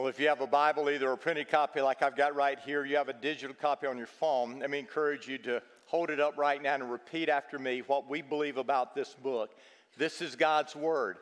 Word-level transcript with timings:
Well, 0.00 0.08
if 0.08 0.18
you 0.18 0.28
have 0.28 0.40
a 0.40 0.46
Bible, 0.46 0.88
either 0.88 1.12
a 1.12 1.18
printed 1.18 1.50
copy 1.50 1.82
like 1.82 2.02
I've 2.02 2.16
got 2.16 2.34
right 2.34 2.58
here, 2.58 2.86
you 2.86 2.96
have 2.96 3.10
a 3.10 3.12
digital 3.12 3.54
copy 3.54 3.86
on 3.86 3.98
your 3.98 4.06
phone, 4.06 4.60
let 4.60 4.70
me 4.70 4.78
encourage 4.78 5.28
you 5.28 5.36
to 5.36 5.60
hold 5.84 6.08
it 6.08 6.18
up 6.18 6.38
right 6.38 6.62
now 6.62 6.76
and 6.76 6.90
repeat 6.90 7.28
after 7.28 7.58
me 7.58 7.82
what 7.86 8.08
we 8.08 8.22
believe 8.22 8.56
about 8.56 8.94
this 8.94 9.14
book. 9.22 9.50
This 9.98 10.22
is 10.22 10.36
God's 10.36 10.74
Word. 10.74 11.18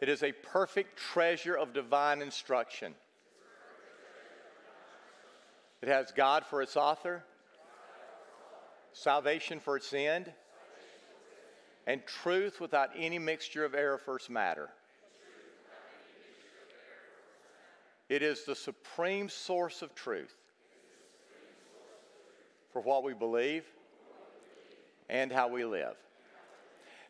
It 0.00 0.08
is 0.08 0.24
a 0.24 0.32
perfect 0.32 0.98
treasure 0.98 1.54
of 1.54 1.72
divine 1.72 2.20
instruction. 2.20 2.96
It 5.82 5.88
has 5.88 6.10
God 6.10 6.44
for 6.44 6.62
its 6.62 6.76
author, 6.76 7.22
salvation 8.92 9.60
for 9.60 9.76
its 9.76 9.92
end, 9.94 10.32
and 11.86 12.04
truth 12.06 12.60
without 12.60 12.90
any 12.98 13.20
mixture 13.20 13.64
of 13.64 13.72
error 13.72 13.98
for 13.98 14.16
its 14.16 14.28
matter. 14.28 14.70
It 18.08 18.22
is 18.22 18.44
the 18.44 18.54
supreme 18.54 19.28
source 19.28 19.82
of 19.82 19.94
truth 19.94 20.34
for 22.72 22.82
what 22.82 23.02
we 23.02 23.14
believe 23.14 23.64
and 25.08 25.32
how 25.32 25.48
we 25.48 25.64
live. 25.64 25.96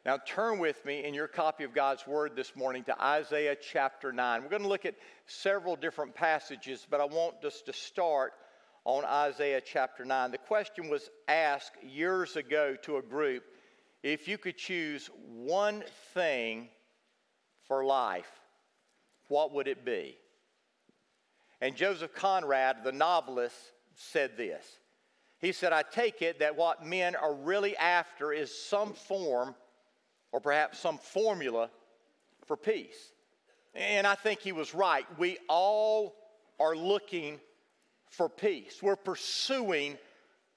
Now, 0.06 0.19
turn 0.19 0.59
with 0.59 0.84
me 0.84 1.03
in 1.05 1.14
your 1.14 1.27
copy 1.27 1.64
of 1.64 1.73
God's 1.73 2.06
Word 2.06 2.36
this 2.36 2.55
morning 2.55 2.84
to 2.84 3.03
Isaiah 3.03 3.56
chapter 3.56 4.12
9. 4.12 4.42
We're 4.42 4.51
going 4.51 4.62
to 4.62 4.69
look 4.69 4.84
at 4.84 4.97
several 5.27 5.77
different 5.77 6.14
passages, 6.14 6.86
but 6.89 7.01
I 7.01 7.06
want 7.06 7.42
us 7.42 7.62
to 7.62 7.73
start 7.73 8.34
on 8.84 9.05
Isaiah 9.06 9.62
chapter 9.62 10.05
9. 10.05 10.31
The 10.31 10.39
question 10.39 10.91
was 10.91 11.08
asked 11.27 11.83
years 11.83 12.36
ago 12.36 12.77
to 12.83 12.98
a 12.98 13.03
group 13.03 13.45
if 14.03 14.29
you 14.29 14.36
could 14.36 14.58
choose 14.58 15.08
one 15.27 15.83
thing 16.13 16.68
for 17.67 17.86
life, 17.86 18.30
what 19.29 19.55
would 19.55 19.67
it 19.67 19.86
be? 19.86 20.18
And 21.64 21.75
Joseph 21.75 22.14
Conrad, 22.14 22.85
the 22.85 22.92
novelist, 22.92 23.57
said 23.95 24.36
this. 24.36 24.67
He 25.39 25.51
said, 25.51 25.73
I 25.73 25.80
take 25.80 26.20
it 26.20 26.41
that 26.41 26.57
what 26.57 26.85
men 26.85 27.17
are 27.17 27.33
really 27.33 27.75
after 27.79 28.35
is 28.35 28.55
some 28.55 28.92
form 28.92 29.55
or 30.30 30.41
perhaps 30.41 30.79
some 30.79 30.98
formula 30.98 31.70
for 32.47 32.58
peace. 32.58 33.13
And 33.74 34.07
I 34.07 34.14
think 34.14 34.41
he 34.41 34.53
was 34.53 34.74
right. 34.74 35.07
We 35.19 35.39
all 35.48 36.14
are 36.61 36.77
looking 36.77 37.41
for 38.11 38.29
peace, 38.29 38.83
we're 38.83 38.95
pursuing 38.95 39.97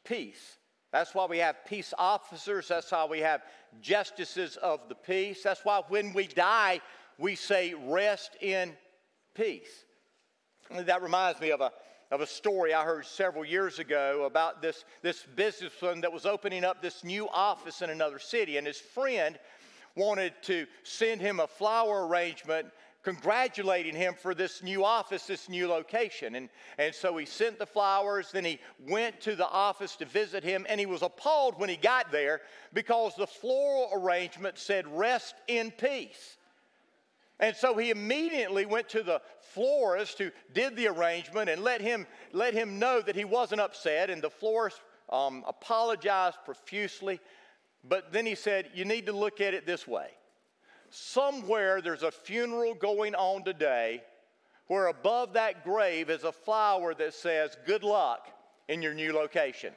peace. 0.03 0.57
That's 0.91 1.15
why 1.15 1.25
we 1.25 1.37
have 1.37 1.55
peace 1.65 1.93
officers. 1.97 2.67
That's 2.67 2.91
why 2.91 3.05
we 3.05 3.19
have 3.19 3.43
justices 3.79 4.57
of 4.57 4.81
the 4.89 4.95
peace. 4.95 5.41
That's 5.41 5.63
why 5.63 5.83
when 5.87 6.11
we 6.11 6.27
die, 6.27 6.81
we 7.17 7.35
say, 7.35 7.73
rest 7.73 8.35
in 8.41 8.73
peace. 9.33 9.85
That 10.71 11.01
reminds 11.01 11.39
me 11.39 11.51
of 11.51 11.61
a, 11.61 11.71
of 12.11 12.21
a 12.21 12.27
story 12.27 12.73
I 12.73 12.83
heard 12.83 13.05
several 13.05 13.45
years 13.45 13.79
ago 13.79 14.25
about 14.25 14.61
this, 14.61 14.85
this 15.01 15.23
businessman 15.35 16.01
that 16.01 16.11
was 16.11 16.25
opening 16.25 16.63
up 16.63 16.81
this 16.81 17.03
new 17.03 17.27
office 17.29 17.81
in 17.81 17.89
another 17.89 18.19
city, 18.19 18.57
and 18.57 18.67
his 18.67 18.79
friend 18.79 19.37
wanted 19.95 20.33
to 20.43 20.67
send 20.83 21.21
him 21.21 21.39
a 21.39 21.47
flower 21.47 22.07
arrangement 22.07 22.67
congratulating 23.03 23.95
him 23.95 24.13
for 24.13 24.35
this 24.35 24.61
new 24.61 24.83
office, 24.83 25.25
this 25.25 25.47
new 25.47 25.65
location. 25.67 26.35
And, 26.35 26.49
and 26.77 26.93
so 26.93 27.15
he 27.15 27.25
sent 27.25 27.57
the 27.57 27.65
flowers, 27.65 28.31
then 28.33 28.43
he 28.43 28.59
went 28.85 29.21
to 29.21 29.35
the 29.37 29.47
office 29.47 29.95
to 29.97 30.05
visit 30.05 30.43
him, 30.43 30.65
and 30.67 30.77
he 30.77 30.85
was 30.85 31.01
appalled 31.01 31.57
when 31.57 31.69
he 31.69 31.77
got 31.77 32.11
there 32.11 32.41
because 32.73 33.15
the 33.15 33.25
floral 33.25 33.89
arrangement 33.93 34.57
said, 34.57 34.85
Rest 34.87 35.35
in 35.47 35.71
peace. 35.71 36.35
And 37.39 37.55
so 37.55 37.77
he 37.77 37.91
immediately 37.91 38.65
went 38.65 38.89
to 38.89 39.03
the 39.03 39.21
florist 39.53 40.17
who 40.17 40.31
did 40.53 40.75
the 40.75 40.87
arrangement 40.87 41.49
and 41.49 41.63
let 41.63 41.81
him, 41.81 42.07
let 42.33 42.53
him 42.53 42.79
know 42.79 43.01
that 43.01 43.15
he 43.15 43.25
wasn't 43.25 43.61
upset. 43.61 44.09
And 44.09 44.21
the 44.21 44.29
florist 44.29 44.81
um, 45.09 45.43
apologized 45.47 46.37
profusely. 46.45 47.19
But 47.83 48.11
then 48.11 48.25
he 48.25 48.35
said, 48.35 48.69
You 48.73 48.85
need 48.85 49.05
to 49.05 49.13
look 49.13 49.39
at 49.39 49.53
it 49.53 49.65
this 49.65 49.87
way. 49.87 50.07
Somewhere 50.89 51.81
there's 51.81 52.03
a 52.03 52.11
funeral 52.11 52.73
going 52.73 53.13
on 53.13 53.43
today 53.43 54.03
where 54.67 54.87
above 54.87 55.33
that 55.33 55.63
grave 55.63 56.09
is 56.09 56.23
a 56.23 56.31
flower 56.31 56.93
that 56.95 57.13
says, 57.13 57.55
Good 57.65 57.83
luck 57.83 58.27
in 58.67 58.81
your 58.81 58.93
new 58.95 59.13
location. 59.13 59.73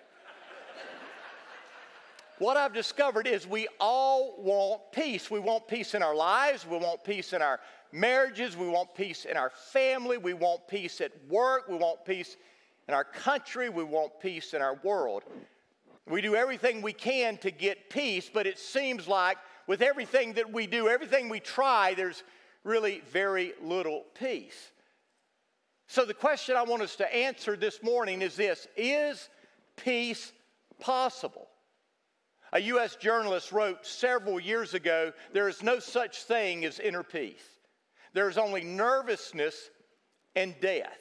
What 2.40 2.56
I've 2.56 2.72
discovered 2.72 3.26
is 3.26 3.46
we 3.46 3.68
all 3.78 4.34
want 4.38 4.80
peace. 4.92 5.30
We 5.30 5.40
want 5.40 5.68
peace 5.68 5.94
in 5.94 6.02
our 6.02 6.14
lives, 6.14 6.66
we 6.66 6.78
want 6.78 7.04
peace 7.04 7.34
in 7.34 7.42
our 7.42 7.60
marriages, 7.92 8.56
we 8.56 8.66
want 8.66 8.94
peace 8.94 9.26
in 9.26 9.36
our 9.36 9.50
family, 9.50 10.16
we 10.16 10.32
want 10.32 10.66
peace 10.66 11.02
at 11.02 11.12
work, 11.28 11.68
we 11.68 11.76
want 11.76 12.02
peace 12.06 12.38
in 12.88 12.94
our 12.94 13.04
country, 13.04 13.68
we 13.68 13.84
want 13.84 14.18
peace 14.20 14.54
in 14.54 14.62
our 14.62 14.80
world. 14.82 15.22
We 16.08 16.22
do 16.22 16.34
everything 16.34 16.80
we 16.80 16.94
can 16.94 17.36
to 17.38 17.50
get 17.50 17.90
peace, 17.90 18.30
but 18.32 18.46
it 18.46 18.58
seems 18.58 19.06
like 19.06 19.36
with 19.66 19.82
everything 19.82 20.32
that 20.32 20.50
we 20.50 20.66
do, 20.66 20.88
everything 20.88 21.28
we 21.28 21.40
try, 21.40 21.92
there's 21.92 22.22
really 22.64 23.02
very 23.12 23.52
little 23.62 24.06
peace. 24.18 24.72
So, 25.88 26.06
the 26.06 26.14
question 26.14 26.56
I 26.56 26.62
want 26.62 26.80
us 26.80 26.96
to 26.96 27.14
answer 27.14 27.54
this 27.54 27.82
morning 27.82 28.22
is 28.22 28.34
this 28.34 28.66
Is 28.78 29.28
peace 29.76 30.32
possible? 30.80 31.49
A 32.52 32.60
U.S. 32.60 32.96
journalist 32.96 33.52
wrote 33.52 33.86
several 33.86 34.40
years 34.40 34.74
ago 34.74 35.12
there 35.32 35.48
is 35.48 35.62
no 35.62 35.78
such 35.78 36.24
thing 36.24 36.64
as 36.64 36.80
inner 36.80 37.02
peace, 37.02 37.44
there's 38.12 38.38
only 38.38 38.62
nervousness 38.62 39.70
and 40.36 40.54
death. 40.60 40.98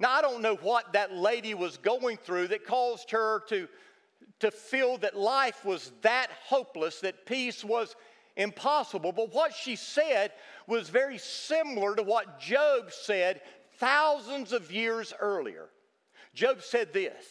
Now, 0.00 0.12
I 0.12 0.22
don't 0.22 0.42
know 0.42 0.56
what 0.56 0.92
that 0.92 1.12
lady 1.12 1.54
was 1.54 1.76
going 1.76 2.18
through 2.18 2.48
that 2.48 2.64
caused 2.64 3.10
her 3.10 3.40
to 3.48 3.68
to 4.40 4.50
feel 4.50 4.98
that 4.98 5.16
life 5.16 5.64
was 5.64 5.92
that 6.02 6.28
hopeless, 6.44 7.00
that 7.00 7.26
peace 7.26 7.64
was 7.64 7.96
impossible. 8.36 9.12
But 9.12 9.32
what 9.34 9.52
she 9.52 9.76
said 9.76 10.32
was 10.66 10.88
very 10.88 11.18
similar 11.18 11.96
to 11.96 12.02
what 12.02 12.38
Job 12.38 12.92
said 12.92 13.40
thousands 13.78 14.52
of 14.52 14.70
years 14.70 15.12
earlier. 15.18 15.68
Job 16.34 16.62
said 16.62 16.92
this 16.92 17.24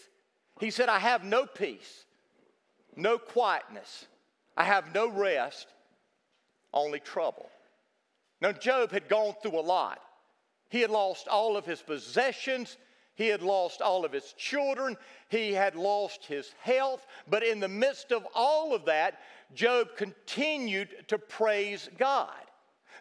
He 0.60 0.70
said, 0.70 0.90
I 0.90 1.00
have 1.00 1.24
no 1.24 1.46
peace, 1.46 2.06
no 2.98 3.18
quietness, 3.18 4.06
I 4.56 4.64
have 4.64 4.94
no 4.94 5.10
rest, 5.10 5.68
only 6.74 7.00
trouble. 7.00 7.50
Now, 8.42 8.52
Job 8.52 8.92
had 8.92 9.08
gone 9.08 9.34
through 9.42 9.60
a 9.60 9.62
lot. 9.62 10.00
He 10.70 10.82
had 10.82 10.90
lost 10.90 11.28
all 11.28 11.58
of 11.58 11.66
his 11.66 11.82
possessions. 11.82 12.78
He 13.16 13.28
had 13.28 13.42
lost 13.42 13.82
all 13.82 14.06
of 14.06 14.12
his 14.12 14.34
children. 14.34 14.96
He 15.30 15.54
had 15.54 15.76
lost 15.76 16.26
his 16.26 16.54
health. 16.62 17.06
But 17.28 17.44
in 17.44 17.60
the 17.60 17.68
midst 17.68 18.12
of 18.12 18.28
all 18.36 18.76
of 18.76 18.86
that, 18.86 19.20
Job 19.56 19.96
continued 19.96 21.08
to 21.08 21.18
praise 21.18 21.90
God. 21.98 22.30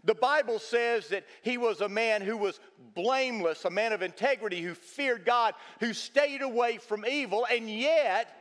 The 0.05 0.15
Bible 0.15 0.59
says 0.59 1.09
that 1.09 1.25
he 1.43 1.59
was 1.59 1.81
a 1.81 1.89
man 1.89 2.23
who 2.23 2.37
was 2.37 2.61
blameless, 2.95 3.65
a 3.65 3.71
man 3.71 3.93
of 3.93 4.03
integrity, 4.03 4.63
who 4.63 4.75
feared 4.75 5.25
God, 5.25 5.55
who 5.81 5.93
stayed 5.93 6.43
away 6.43 6.79
from 6.79 7.05
evil, 7.05 7.47
and 7.51 7.69
yet 7.69 8.36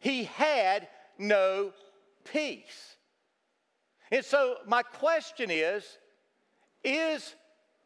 he 0.00 0.24
had 0.24 0.88
no 1.18 1.72
peace. 2.24 2.96
And 4.10 4.24
so, 4.24 4.56
my 4.66 4.82
question 4.82 5.50
is 5.50 5.84
Is 6.84 7.34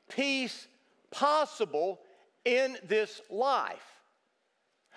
peace 0.08 0.68
possible 1.10 2.00
in 2.44 2.76
this 2.86 3.20
life? 3.30 3.86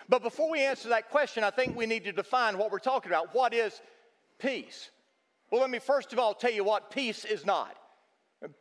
But 0.10 0.22
before 0.22 0.50
we 0.50 0.60
answer 0.62 0.90
that 0.90 1.10
question, 1.10 1.44
I 1.44 1.50
think 1.50 1.78
we 1.78 1.86
need 1.86 2.04
to 2.06 2.12
define 2.12 2.58
what 2.58 2.72
we're 2.72 2.80
talking 2.80 3.12
about. 3.12 3.34
What 3.34 3.54
is 3.54 3.82
peace? 4.38 4.90
Well, 5.50 5.62
let 5.62 5.70
me 5.70 5.80
first 5.80 6.12
of 6.14 6.20
all 6.20 6.34
tell 6.34 6.52
you 6.52 6.64
what 6.64 6.92
peace 6.92 7.26
is 7.26 7.46
not. 7.46 7.76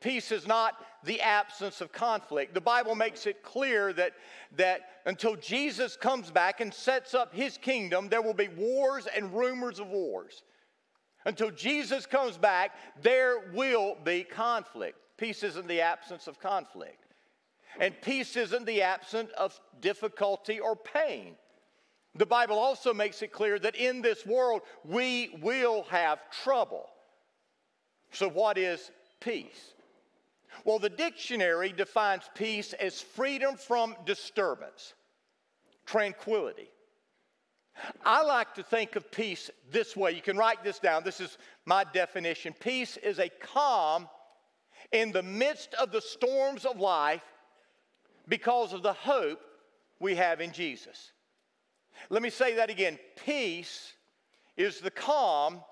Peace 0.01 0.31
is 0.31 0.47
not 0.47 0.75
the 1.05 1.21
absence 1.21 1.81
of 1.81 1.93
conflict. 1.93 2.55
The 2.55 2.61
Bible 2.61 2.95
makes 2.95 3.27
it 3.27 3.43
clear 3.43 3.93
that, 3.95 4.13
that 4.57 4.83
until 5.07 5.35
Jesus 5.35 5.97
comes 5.97 6.31
back 6.31 6.61
and 6.61 6.73
sets 6.73 7.15
up 7.15 7.35
his 7.35 7.59
kingdom, 7.59 8.09
there 8.09 8.23
will 8.23 8.35
be 8.35 8.49
wars 8.49 9.09
and 9.15 9.33
rumors 9.35 9.81
of 9.81 9.89
wars. 9.89 10.43
Until 11.25 11.51
Jesus 11.51 12.07
comes 12.07 12.37
back, 12.37 12.73
there 13.01 13.51
will 13.53 13.97
be 14.05 14.25
conflict. 14.25 14.99
Peace 15.17 15.43
isn't 15.43 15.69
the 15.69 15.81
absence 15.81 16.27
of 16.27 16.39
conflict. 16.41 17.05
And 17.81 17.95
peace 18.03 18.37
isn't 18.37 18.67
the 18.67 18.83
absence 18.83 19.31
of 19.39 19.59
difficulty 19.81 20.61
or 20.61 20.77
pain. 20.77 21.37
The 22.15 22.27
Bible 22.27 22.59
also 22.59 22.93
makes 22.93 23.23
it 23.23 23.33
clear 23.33 23.59
that 23.59 23.75
in 23.75 24.03
this 24.03 24.27
world 24.27 24.63
we 24.85 25.39
will 25.41 25.85
have 25.85 26.19
trouble. 26.31 26.87
So, 28.11 28.29
what 28.29 28.59
is 28.59 28.91
peace? 29.21 29.72
Well, 30.65 30.79
the 30.79 30.91
dictionary 30.91 31.73
defines 31.73 32.25
peace 32.35 32.73
as 32.75 33.01
freedom 33.01 33.57
from 33.57 33.97
disturbance, 34.05 34.95
tranquility. 35.87 36.69
I 38.05 38.23
like 38.23 38.55
to 38.55 38.63
think 38.63 38.97
of 38.97 39.11
peace 39.11 39.51
this 39.71 39.97
way. 39.97 40.13
You 40.13 40.21
can 40.21 40.37
write 40.37 40.63
this 40.63 40.79
down. 40.79 41.05
This 41.05 41.21
is 41.21 41.39
my 41.65 41.85
definition. 41.85 42.55
Peace 42.59 42.97
is 42.99 43.19
a 43.19 43.29
calm 43.29 44.09
in 44.93 45.11
the 45.11 45.23
midst 45.23 45.75
of 45.75 45.91
the 45.91 46.01
storms 46.01 46.65
of 46.65 46.79
life 46.79 47.23
because 48.29 48.73
of 48.73 48.83
the 48.83 48.93
hope 48.93 49.41
we 49.99 50.15
have 50.15 50.41
in 50.41 50.53
Jesus. 50.53 51.13
Let 52.11 52.23
me 52.23 52.31
say 52.31 52.55
that 52.57 52.71
again. 52.71 52.99
Peace 53.25 53.93
is 54.57 54.81
the 54.81 54.91
calm 54.91 55.63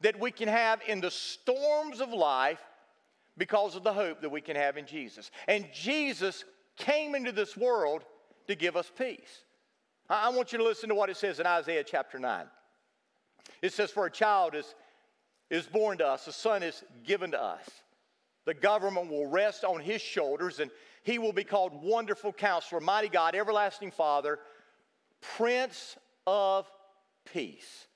that 0.00 0.18
we 0.18 0.30
can 0.30 0.48
have 0.48 0.80
in 0.86 1.00
the 1.00 1.10
storms 1.10 2.00
of 2.00 2.10
life 2.12 2.60
because 3.36 3.76
of 3.76 3.84
the 3.84 3.92
hope 3.92 4.20
that 4.20 4.30
we 4.30 4.40
can 4.40 4.56
have 4.56 4.76
in 4.76 4.86
Jesus. 4.86 5.30
And 5.48 5.66
Jesus 5.72 6.44
came 6.76 7.14
into 7.14 7.32
this 7.32 7.56
world 7.56 8.04
to 8.46 8.54
give 8.54 8.76
us 8.76 8.90
peace. 8.96 9.44
I 10.08 10.28
want 10.30 10.52
you 10.52 10.58
to 10.58 10.64
listen 10.64 10.88
to 10.88 10.94
what 10.94 11.10
it 11.10 11.16
says 11.16 11.40
in 11.40 11.46
Isaiah 11.46 11.84
chapter 11.84 12.18
9. 12.18 12.46
It 13.62 13.72
says, 13.72 13.90
For 13.90 14.06
a 14.06 14.10
child 14.10 14.54
is, 14.54 14.74
is 15.48 15.66
born 15.66 15.98
to 15.98 16.06
us, 16.06 16.26
a 16.26 16.32
son 16.32 16.62
is 16.62 16.84
given 17.04 17.30
to 17.30 17.42
us. 17.42 17.68
The 18.44 18.54
government 18.54 19.10
will 19.10 19.26
rest 19.26 19.64
on 19.64 19.80
his 19.80 20.02
shoulders, 20.02 20.58
and 20.58 20.70
he 21.04 21.18
will 21.18 21.32
be 21.32 21.44
called 21.44 21.72
Wonderful 21.82 22.32
Counselor, 22.32 22.80
Mighty 22.80 23.08
God, 23.08 23.34
Everlasting 23.34 23.92
Father, 23.92 24.40
Prince 25.20 25.96
of 26.26 26.70
Peace. 27.32 27.86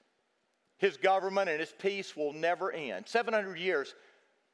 His 0.79 0.97
government 0.97 1.49
and 1.49 1.59
his 1.59 1.75
peace 1.79 2.17
will 2.17 2.33
never 2.33 2.71
end. 2.71 3.09
700 3.09 3.59
years 3.59 3.95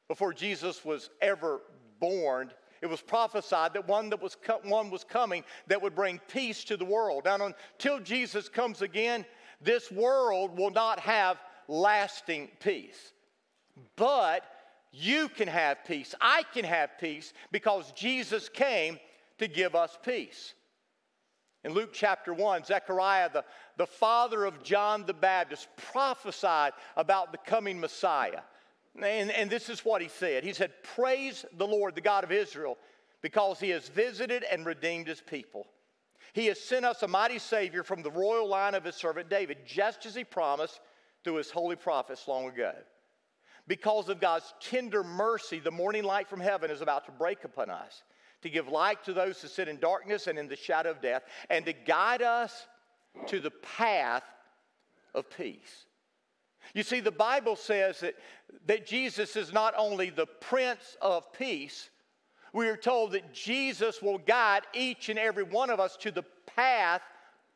before 0.07 0.33
Jesus 0.33 0.83
was 0.83 1.09
ever 1.21 1.61
born, 1.99 2.51
it 2.81 2.89
was 2.89 3.01
prophesied 3.01 3.73
that 3.73 3.87
one 3.87 4.09
that 4.09 4.21
was 4.21 4.35
co- 4.35 4.59
one 4.63 4.89
was 4.89 5.03
coming 5.03 5.43
that 5.67 5.81
would 5.81 5.95
bring 5.95 6.19
peace 6.27 6.63
to 6.65 6.75
the 6.75 6.85
world. 6.85 7.23
Now, 7.25 7.37
until 7.45 7.99
Jesus 7.99 8.49
comes 8.49 8.81
again, 8.81 9.25
this 9.61 9.89
world 9.91 10.57
will 10.57 10.71
not 10.71 10.99
have 10.99 11.37
lasting 11.67 12.49
peace. 12.59 13.13
But 13.95 14.43
you 14.91 15.29
can 15.29 15.47
have 15.47 15.85
peace. 15.85 16.13
I 16.19 16.43
can 16.53 16.65
have 16.65 16.99
peace 16.99 17.33
because 17.51 17.91
Jesus 17.93 18.49
came 18.49 18.99
to 19.39 19.47
give 19.47 19.75
us 19.75 19.97
peace. 20.03 20.53
In 21.63 21.73
Luke 21.73 21.91
chapter 21.93 22.33
1, 22.33 22.65
Zechariah, 22.65 23.29
the, 23.31 23.45
the 23.77 23.87
father 23.87 24.43
of 24.43 24.61
John 24.63 25.05
the 25.05 25.13
Baptist, 25.13 25.69
prophesied 25.77 26.73
about 26.97 27.31
the 27.31 27.37
coming 27.37 27.79
Messiah. 27.79 28.41
And, 29.01 29.31
and 29.31 29.49
this 29.49 29.69
is 29.69 29.83
what 29.83 30.01
he 30.01 30.07
said 30.07 30.43
He 30.43 30.53
said, 30.53 30.71
Praise 30.95 31.45
the 31.57 31.67
Lord, 31.67 31.95
the 31.95 32.01
God 32.01 32.23
of 32.23 32.31
Israel, 32.31 32.77
because 33.21 33.59
he 33.59 33.69
has 33.69 33.89
visited 33.89 34.43
and 34.51 34.65
redeemed 34.65 35.07
his 35.07 35.21
people. 35.21 35.67
He 36.33 36.47
has 36.47 36.59
sent 36.59 36.85
us 36.85 37.03
a 37.03 37.07
mighty 37.07 37.39
Savior 37.39 37.83
from 37.83 38.01
the 38.01 38.11
royal 38.11 38.47
line 38.47 38.73
of 38.73 38.83
his 38.83 38.95
servant 38.95 39.29
David, 39.29 39.59
just 39.65 40.05
as 40.05 40.15
he 40.15 40.23
promised 40.23 40.79
through 41.23 41.35
his 41.35 41.51
holy 41.51 41.75
prophets 41.75 42.27
long 42.27 42.47
ago. 42.47 42.73
Because 43.67 44.09
of 44.09 44.19
God's 44.19 44.53
tender 44.59 45.03
mercy, 45.03 45.59
the 45.59 45.71
morning 45.71 46.03
light 46.03 46.27
from 46.27 46.39
heaven 46.39 46.69
is 46.69 46.81
about 46.81 47.05
to 47.05 47.11
break 47.11 47.43
upon 47.43 47.69
us 47.69 48.03
to 48.43 48.49
give 48.49 48.67
light 48.67 49.03
to 49.05 49.13
those 49.13 49.41
who 49.41 49.47
sit 49.47 49.67
in 49.67 49.79
darkness 49.79 50.27
and 50.27 50.37
in 50.37 50.47
the 50.47 50.55
shadow 50.55 50.91
of 50.91 51.01
death, 51.01 51.23
and 51.49 51.65
to 51.65 51.73
guide 51.73 52.21
us 52.21 52.67
to 53.27 53.39
the 53.39 53.51
path 53.51 54.23
of 55.15 55.29
peace. 55.35 55.85
You 56.73 56.83
see, 56.83 56.99
the 56.99 57.11
Bible 57.11 57.55
says 57.55 57.99
that, 57.99 58.15
that 58.65 58.85
Jesus 58.85 59.35
is 59.35 59.53
not 59.53 59.73
only 59.77 60.09
the 60.09 60.25
Prince 60.25 60.97
of 61.01 61.31
Peace, 61.33 61.89
we 62.53 62.67
are 62.67 62.77
told 62.77 63.11
that 63.13 63.33
Jesus 63.33 64.01
will 64.01 64.19
guide 64.19 64.63
each 64.73 65.09
and 65.09 65.17
every 65.17 65.43
one 65.43 65.69
of 65.69 65.79
us 65.79 65.97
to 65.97 66.11
the 66.11 66.23
path 66.55 67.01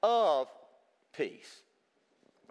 of 0.01 0.47
peace. 1.15 1.61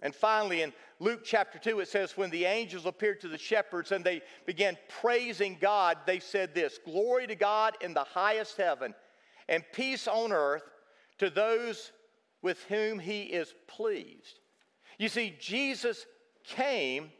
And 0.02 0.14
finally, 0.14 0.62
in 0.62 0.72
Luke 1.00 1.22
chapter 1.24 1.58
2, 1.58 1.80
it 1.80 1.88
says, 1.88 2.16
When 2.16 2.30
the 2.30 2.44
angels 2.44 2.86
appeared 2.86 3.20
to 3.22 3.28
the 3.28 3.38
shepherds 3.38 3.92
and 3.92 4.04
they 4.04 4.22
began 4.44 4.76
praising 5.00 5.56
God, 5.60 5.98
they 6.06 6.20
said 6.20 6.54
this 6.54 6.78
Glory 6.84 7.26
to 7.26 7.34
God 7.34 7.74
in 7.80 7.94
the 7.94 8.04
highest 8.04 8.56
heaven, 8.56 8.94
and 9.48 9.64
peace 9.72 10.06
on 10.06 10.32
earth 10.32 10.64
to 11.18 11.30
those 11.30 11.92
with 12.42 12.62
whom 12.64 12.98
he 12.98 13.22
is 13.22 13.54
pleased. 13.66 14.40
You 14.98 15.08
see, 15.08 15.34
Jesus 15.40 16.06
came 16.46 17.10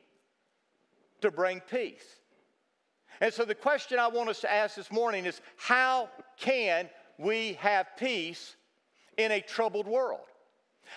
to 1.20 1.30
bring 1.30 1.60
peace. 1.60 2.04
And 3.20 3.32
so 3.32 3.44
the 3.44 3.54
question 3.54 3.98
I 3.98 4.08
want 4.08 4.28
us 4.28 4.40
to 4.40 4.52
ask 4.52 4.76
this 4.76 4.92
morning 4.92 5.26
is 5.26 5.40
how 5.56 6.10
can 6.38 6.88
we 7.18 7.54
have 7.54 7.86
peace 7.96 8.56
in 9.16 9.32
a 9.32 9.40
troubled 9.40 9.86
world? 9.86 10.20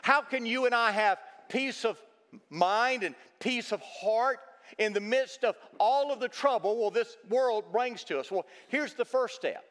How 0.02 0.22
can 0.22 0.46
you 0.46 0.66
and 0.66 0.76
I 0.76 0.92
have 0.92 1.18
peace 1.50 1.86
of 1.86 1.98
mind 2.50 3.04
and 3.04 3.16
peace 3.40 3.72
of 3.72 3.82
heart 3.82 4.40
in 4.78 4.94
the 4.94 5.00
midst 5.00 5.44
of 5.44 5.56
all 5.80 6.12
of 6.12 6.20
the 6.20 6.28
trouble 6.28 6.80
well 6.80 6.92
this 6.92 7.18
world 7.30 7.72
brings 7.72 8.04
to 8.04 8.20
us 8.20 8.32
well 8.32 8.46
here's 8.68 8.94
the 8.94 9.04
first 9.04 9.36
step 9.36 9.64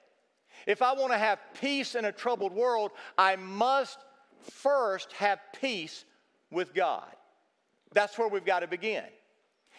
if 0.67 0.83
i 0.83 0.93
want 0.93 1.13
to 1.13 1.19
have 1.19 1.39
peace 1.61 1.95
in 1.95 2.07
a 2.07 2.11
troubled 2.11 2.53
world 2.53 2.91
i 3.17 3.37
must 3.37 3.99
first 4.41 5.13
have 5.13 5.39
peace 5.61 6.05
with 6.51 6.75
god 6.75 7.15
that's 7.93 8.19
where 8.19 8.29
we've 8.29 8.45
got 8.45 8.61
to 8.61 8.67
begin 8.67 9.05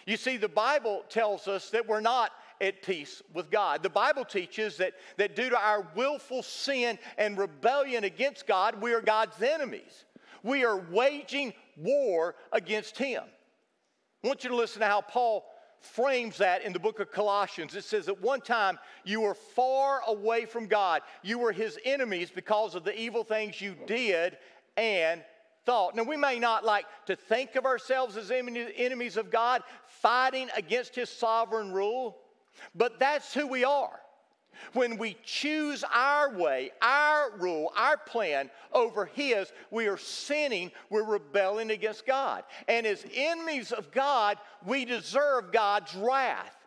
you 0.06 0.18
see 0.18 0.38
the 0.38 0.48
bible 0.48 1.04
tells 1.10 1.48
us 1.48 1.70
that 1.70 1.88
we're 1.88 2.02
not 2.02 2.32
at 2.62 2.82
peace 2.82 3.22
with 3.34 3.50
God. 3.50 3.84
The 3.84 3.90
Bible 3.90 4.26
teaches 4.26 4.78
that, 4.78 4.94
that 5.18 5.36
due 5.36 5.50
to 5.50 5.58
our 5.58 5.88
willful 5.96 6.44
sin 6.44 7.00
and 7.18 7.38
rebellion 7.38 8.04
against 8.04 8.48
God, 8.48 8.82
we 8.82 8.94
are 8.94 9.02
God's 9.02 9.42
enemies. 9.42 10.06
We 10.44 10.64
are 10.64 10.78
waging 10.92 11.54
war 11.78 12.36
against 12.52 12.98
him. 12.98 13.24
I 14.24 14.28
want 14.28 14.44
you 14.44 14.50
to 14.50 14.56
listen 14.56 14.82
to 14.82 14.88
how 14.88 15.02
Paul 15.02 15.46
frames 15.80 16.38
that 16.38 16.64
in 16.64 16.74
the 16.74 16.80
book 16.80 17.00
of 17.00 17.12
Colossians. 17.12 17.74
It 17.74 17.86
says, 17.86 18.10
At 18.10 18.22
one 18.22 18.42
time, 18.42 18.78
you 19.06 19.22
were 19.22 19.34
far 19.34 20.02
away 20.08 20.46
from 20.46 20.68
God. 20.68 21.02
You 21.24 21.40
were 21.40 21.54
his 21.54 21.80
enemies 21.86 22.30
because 22.34 22.76
of 22.76 22.84
the 22.84 22.98
evil 23.00 23.24
things 23.24 23.62
you 23.62 23.76
did 23.88 24.38
and 24.76 25.24
thought. 25.66 25.96
Now, 25.96 26.04
we 26.04 26.18
may 26.18 26.40
not 26.40 26.66
like 26.66 26.86
to 27.06 27.16
think 27.16 27.56
of 27.56 27.66
ourselves 27.66 28.18
as 28.18 28.32
enemies 28.32 29.18
of 29.18 29.30
God, 29.30 29.64
fighting 29.86 30.50
against 30.56 30.96
his 30.96 31.10
sovereign 31.10 31.72
rule, 31.72 32.18
but 32.76 33.00
that's 33.00 33.34
who 33.34 33.48
we 33.48 33.64
are. 33.64 34.00
When 34.74 34.98
we 34.98 35.16
choose 35.24 35.84
our 35.94 36.36
way, 36.36 36.72
our 36.82 37.32
rule, 37.38 37.72
our 37.76 37.98
plan 37.98 38.50
over 38.74 39.06
His, 39.06 39.52
we 39.72 39.88
are 39.88 39.98
sinning, 39.98 40.72
we're 40.90 41.04
rebelling 41.04 41.72
against 41.72 42.06
God. 42.06 42.44
And 42.68 42.86
as 42.86 43.06
enemies 43.14 43.72
of 43.72 43.92
God, 43.92 44.38
we 44.66 44.86
deserve 44.86 45.52
God's 45.52 45.96
wrath. 45.96 46.59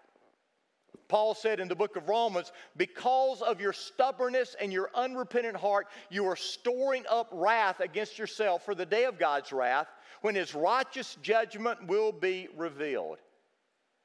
Paul 1.12 1.34
said 1.34 1.60
in 1.60 1.68
the 1.68 1.76
book 1.76 1.96
of 1.96 2.08
Romans, 2.08 2.52
because 2.78 3.42
of 3.42 3.60
your 3.60 3.74
stubbornness 3.74 4.56
and 4.58 4.72
your 4.72 4.88
unrepentant 4.94 5.58
heart, 5.58 5.88
you 6.08 6.24
are 6.24 6.36
storing 6.36 7.04
up 7.06 7.28
wrath 7.30 7.80
against 7.80 8.18
yourself 8.18 8.64
for 8.64 8.74
the 8.74 8.86
day 8.86 9.04
of 9.04 9.18
God's 9.18 9.52
wrath, 9.52 9.88
when 10.22 10.34
his 10.34 10.54
righteous 10.54 11.18
judgment 11.20 11.86
will 11.86 12.12
be 12.12 12.48
revealed. 12.56 13.18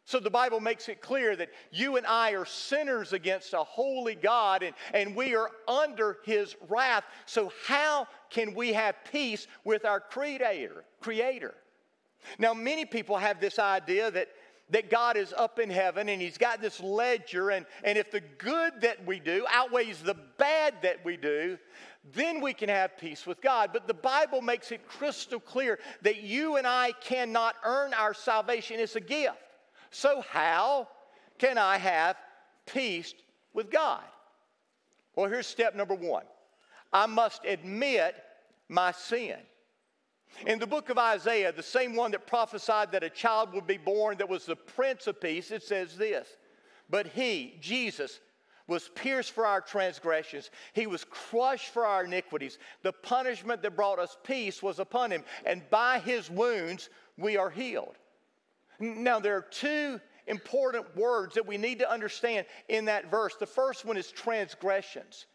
So 0.03 0.19
the 0.19 0.29
Bible 0.29 0.59
makes 0.59 0.89
it 0.89 1.01
clear 1.01 1.37
that 1.37 1.47
you 1.71 1.95
and 1.95 2.05
I 2.05 2.31
are 2.31 2.43
sinners 2.43 3.13
against 3.13 3.53
a 3.53 3.63
holy 3.63 4.15
God 4.15 4.61
and, 4.61 4.75
and 4.93 5.15
we 5.15 5.33
are 5.33 5.51
under 5.65 6.17
his 6.25 6.57
wrath. 6.67 7.05
So 7.25 7.53
how 7.67 8.09
can 8.29 8.53
we 8.53 8.73
have 8.73 8.95
peace 9.09 9.47
with 9.63 9.85
our 9.85 10.01
creator? 10.01 10.83
creator? 10.99 11.55
Now, 12.37 12.53
many 12.53 12.83
people 12.83 13.15
have 13.15 13.39
this 13.39 13.59
idea 13.59 14.11
that, 14.11 14.27
that 14.69 14.89
God 14.89 15.15
is 15.17 15.33
up 15.33 15.59
in 15.59 15.69
heaven 15.69 16.09
and 16.09 16.21
he's 16.21 16.37
got 16.37 16.61
this 16.61 16.79
ledger, 16.79 17.51
and, 17.51 17.65
and 17.83 17.97
if 17.97 18.11
the 18.11 18.21
good 18.37 18.81
that 18.81 19.05
we 19.05 19.19
do 19.19 19.45
outweighs 19.49 20.01
the 20.01 20.15
bad 20.37 20.75
that 20.81 21.03
we 21.05 21.17
do, 21.17 21.57
then 22.13 22.41
we 22.41 22.53
can 22.53 22.69
have 22.69 22.97
peace 22.97 23.25
with 23.25 23.41
God. 23.41 23.71
But 23.73 23.87
the 23.87 23.93
Bible 23.93 24.41
makes 24.41 24.71
it 24.71 24.87
crystal 24.87 25.39
clear 25.39 25.79
that 26.01 26.21
you 26.21 26.57
and 26.57 26.67
I 26.67 26.93
cannot 27.01 27.55
earn 27.63 27.93
our 27.93 28.13
salvation, 28.13 28.79
it's 28.79 28.95
a 28.95 29.01
gift. 29.01 29.37
So, 29.89 30.21
how 30.29 30.87
can 31.37 31.57
I 31.57 31.77
have 31.77 32.17
peace 32.65 33.13
with 33.53 33.71
God? 33.71 34.03
Well, 35.15 35.29
here's 35.29 35.47
step 35.47 35.75
number 35.75 35.95
one 35.95 36.25
I 36.91 37.05
must 37.05 37.45
admit 37.45 38.15
my 38.69 38.91
sin. 38.91 39.37
In 40.45 40.59
the 40.59 40.67
book 40.67 40.89
of 40.89 40.97
Isaiah, 40.97 41.51
the 41.51 41.63
same 41.63 41.95
one 41.95 42.11
that 42.11 42.27
prophesied 42.27 42.91
that 42.91 43.03
a 43.03 43.09
child 43.09 43.53
would 43.53 43.65
be 43.65 43.77
born 43.77 44.17
that 44.17 44.29
was 44.29 44.45
the 44.45 44.55
Prince 44.55 45.07
of 45.07 45.19
Peace, 45.19 45.51
it 45.51 45.63
says 45.63 45.95
this 45.95 46.27
But 46.89 47.07
he, 47.07 47.57
Jesus, 47.59 48.19
was 48.67 48.89
pierced 48.89 49.31
for 49.31 49.45
our 49.45 49.61
transgressions. 49.61 50.51
He 50.73 50.87
was 50.87 51.05
crushed 51.05 51.73
for 51.73 51.85
our 51.85 52.03
iniquities. 52.03 52.59
The 52.83 52.91
punishment 52.91 53.61
that 53.61 53.75
brought 53.75 53.99
us 53.99 54.17
peace 54.23 54.61
was 54.61 54.79
upon 54.79 55.11
him, 55.11 55.23
and 55.45 55.67
by 55.69 55.99
his 55.99 56.29
wounds 56.29 56.89
we 57.17 57.37
are 57.37 57.49
healed. 57.49 57.95
Now, 58.79 59.19
there 59.19 59.35
are 59.35 59.45
two 59.49 59.99
important 60.27 60.95
words 60.95 61.35
that 61.35 61.47
we 61.47 61.57
need 61.57 61.79
to 61.79 61.89
understand 61.89 62.45
in 62.67 62.85
that 62.85 63.09
verse. 63.09 63.35
The 63.35 63.45
first 63.45 63.85
one 63.85 63.97
is 63.97 64.11
transgressions. 64.11 65.25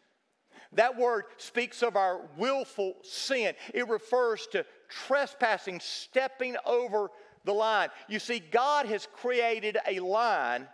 That 0.73 0.97
word 0.97 1.25
speaks 1.37 1.83
of 1.83 1.95
our 1.95 2.21
willful 2.37 2.95
sin, 3.03 3.53
it 3.73 3.87
refers 3.89 4.47
to 4.47 4.65
trespassing, 5.07 5.79
stepping 5.79 6.55
over 6.65 7.09
the 7.45 7.53
line. 7.53 7.89
You 8.07 8.19
see, 8.19 8.39
God 8.39 8.85
has 8.85 9.07
created 9.13 9.77
a 9.87 9.99
line 9.99 10.67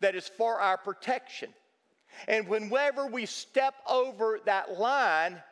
that 0.00 0.14
is 0.14 0.28
for 0.28 0.60
our 0.60 0.76
protection. 0.76 1.50
And 2.28 2.48
whenever 2.48 3.06
we 3.06 3.26
step 3.26 3.74
over 3.88 4.38
that 4.44 4.78
line 4.78 5.42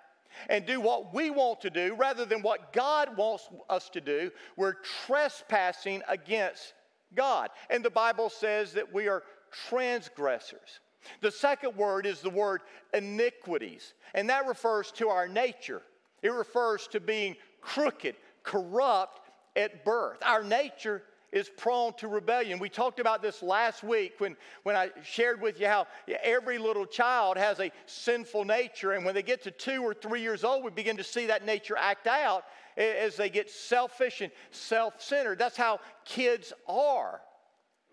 and 0.49 0.65
do 0.65 0.81
what 0.81 1.13
we 1.15 1.31
want 1.31 1.61
to 1.63 1.71
do 1.71 1.95
rather 1.95 2.25
than 2.25 2.43
what 2.43 2.73
God 2.73 3.17
wants 3.17 3.49
us 3.69 3.89
to 3.91 4.01
do, 4.01 4.31
we're 4.57 4.77
trespassing 5.07 6.03
against 6.09 6.75
God. 7.15 7.51
And 7.71 7.85
the 7.85 7.91
Bible 7.91 8.31
says 8.31 8.73
that 8.75 8.93
we 8.93 9.09
are 9.09 9.23
transgressors. 9.69 10.81
The 11.21 11.31
second 11.31 11.77
word 11.77 12.07
is 12.07 12.21
the 12.21 12.31
word 12.31 12.61
iniquities, 12.95 13.95
and 14.15 14.31
that 14.31 14.47
refers 14.47 14.93
to 14.93 15.09
our 15.09 15.27
nature. 15.27 15.83
It 16.23 16.33
refers 16.33 16.87
to 16.89 17.01
being 17.01 17.35
crooked, 17.63 18.17
corrupt 18.43 19.21
at 19.57 19.85
birth. 19.85 20.19
Our 20.23 20.45
nature 20.45 21.03
is 21.33 21.49
prone 21.49 21.95
to 21.95 22.09
rebellion. 22.09 22.59
We 22.59 22.69
talked 22.69 23.01
about 23.01 23.23
this 23.23 23.43
last 23.43 23.83
week 23.83 24.15
when, 24.19 24.37
when 24.65 24.77
I 24.77 24.91
shared 25.03 25.41
with 25.41 25.59
you 25.59 25.67
how 25.67 25.87
every 26.23 26.59
little 26.59 26.85
child 26.85 27.39
has 27.39 27.59
a 27.59 27.73
sinful 27.87 28.45
nature, 28.45 28.93
and 28.93 29.05
when 29.05 29.15
they 29.15 29.23
get 29.23 29.43
to 29.45 29.51
two 29.51 29.83
or 29.83 29.95
three 29.95 30.21
years 30.21 30.45
old, 30.45 30.63
we 30.63 30.71
begin 30.71 30.99
to 30.99 31.05
see 31.05 31.27
that 31.27 31.47
nature 31.47 31.77
act 31.79 32.07
out 32.07 32.45
as 32.77 33.17
they 33.17 33.31
get 33.31 33.51
selfish 33.51 34.21
and 34.21 34.31
self 34.51 35.01
centered. 35.01 35.39
That's 35.39 35.57
how 35.57 35.81
kids 36.05 36.53
are. 36.69 37.23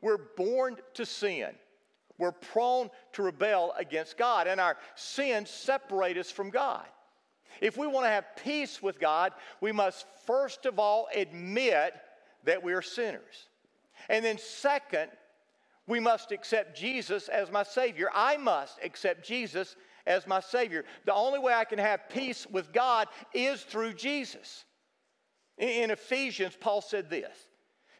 We're 0.01 0.19
born 0.35 0.77
to 0.95 1.05
sin. 1.05 1.51
We're 2.17 2.33
prone 2.33 2.89
to 3.13 3.23
rebel 3.23 3.73
against 3.77 4.17
God, 4.17 4.47
and 4.47 4.59
our 4.59 4.75
sins 4.95 5.49
separate 5.49 6.17
us 6.17 6.29
from 6.29 6.49
God. 6.49 6.85
If 7.61 7.77
we 7.77 7.87
want 7.87 8.05
to 8.05 8.09
have 8.11 8.35
peace 8.43 8.81
with 8.81 8.99
God, 8.99 9.33
we 9.61 9.71
must 9.71 10.05
first 10.25 10.65
of 10.65 10.79
all 10.79 11.07
admit 11.15 11.93
that 12.45 12.63
we 12.63 12.73
are 12.73 12.81
sinners. 12.81 13.47
And 14.07 14.23
then, 14.23 14.37
second, 14.37 15.09
we 15.87 15.99
must 15.99 16.31
accept 16.31 16.77
Jesus 16.77 17.27
as 17.27 17.51
my 17.51 17.63
Savior. 17.63 18.09
I 18.13 18.37
must 18.37 18.77
accept 18.83 19.25
Jesus 19.25 19.75
as 20.05 20.27
my 20.27 20.39
Savior. 20.39 20.85
The 21.05 21.13
only 21.13 21.39
way 21.39 21.53
I 21.53 21.65
can 21.65 21.79
have 21.79 22.09
peace 22.09 22.47
with 22.49 22.71
God 22.71 23.07
is 23.33 23.61
through 23.61 23.93
Jesus. 23.93 24.65
In 25.57 25.91
Ephesians, 25.91 26.57
Paul 26.59 26.81
said 26.81 27.09
this 27.09 27.35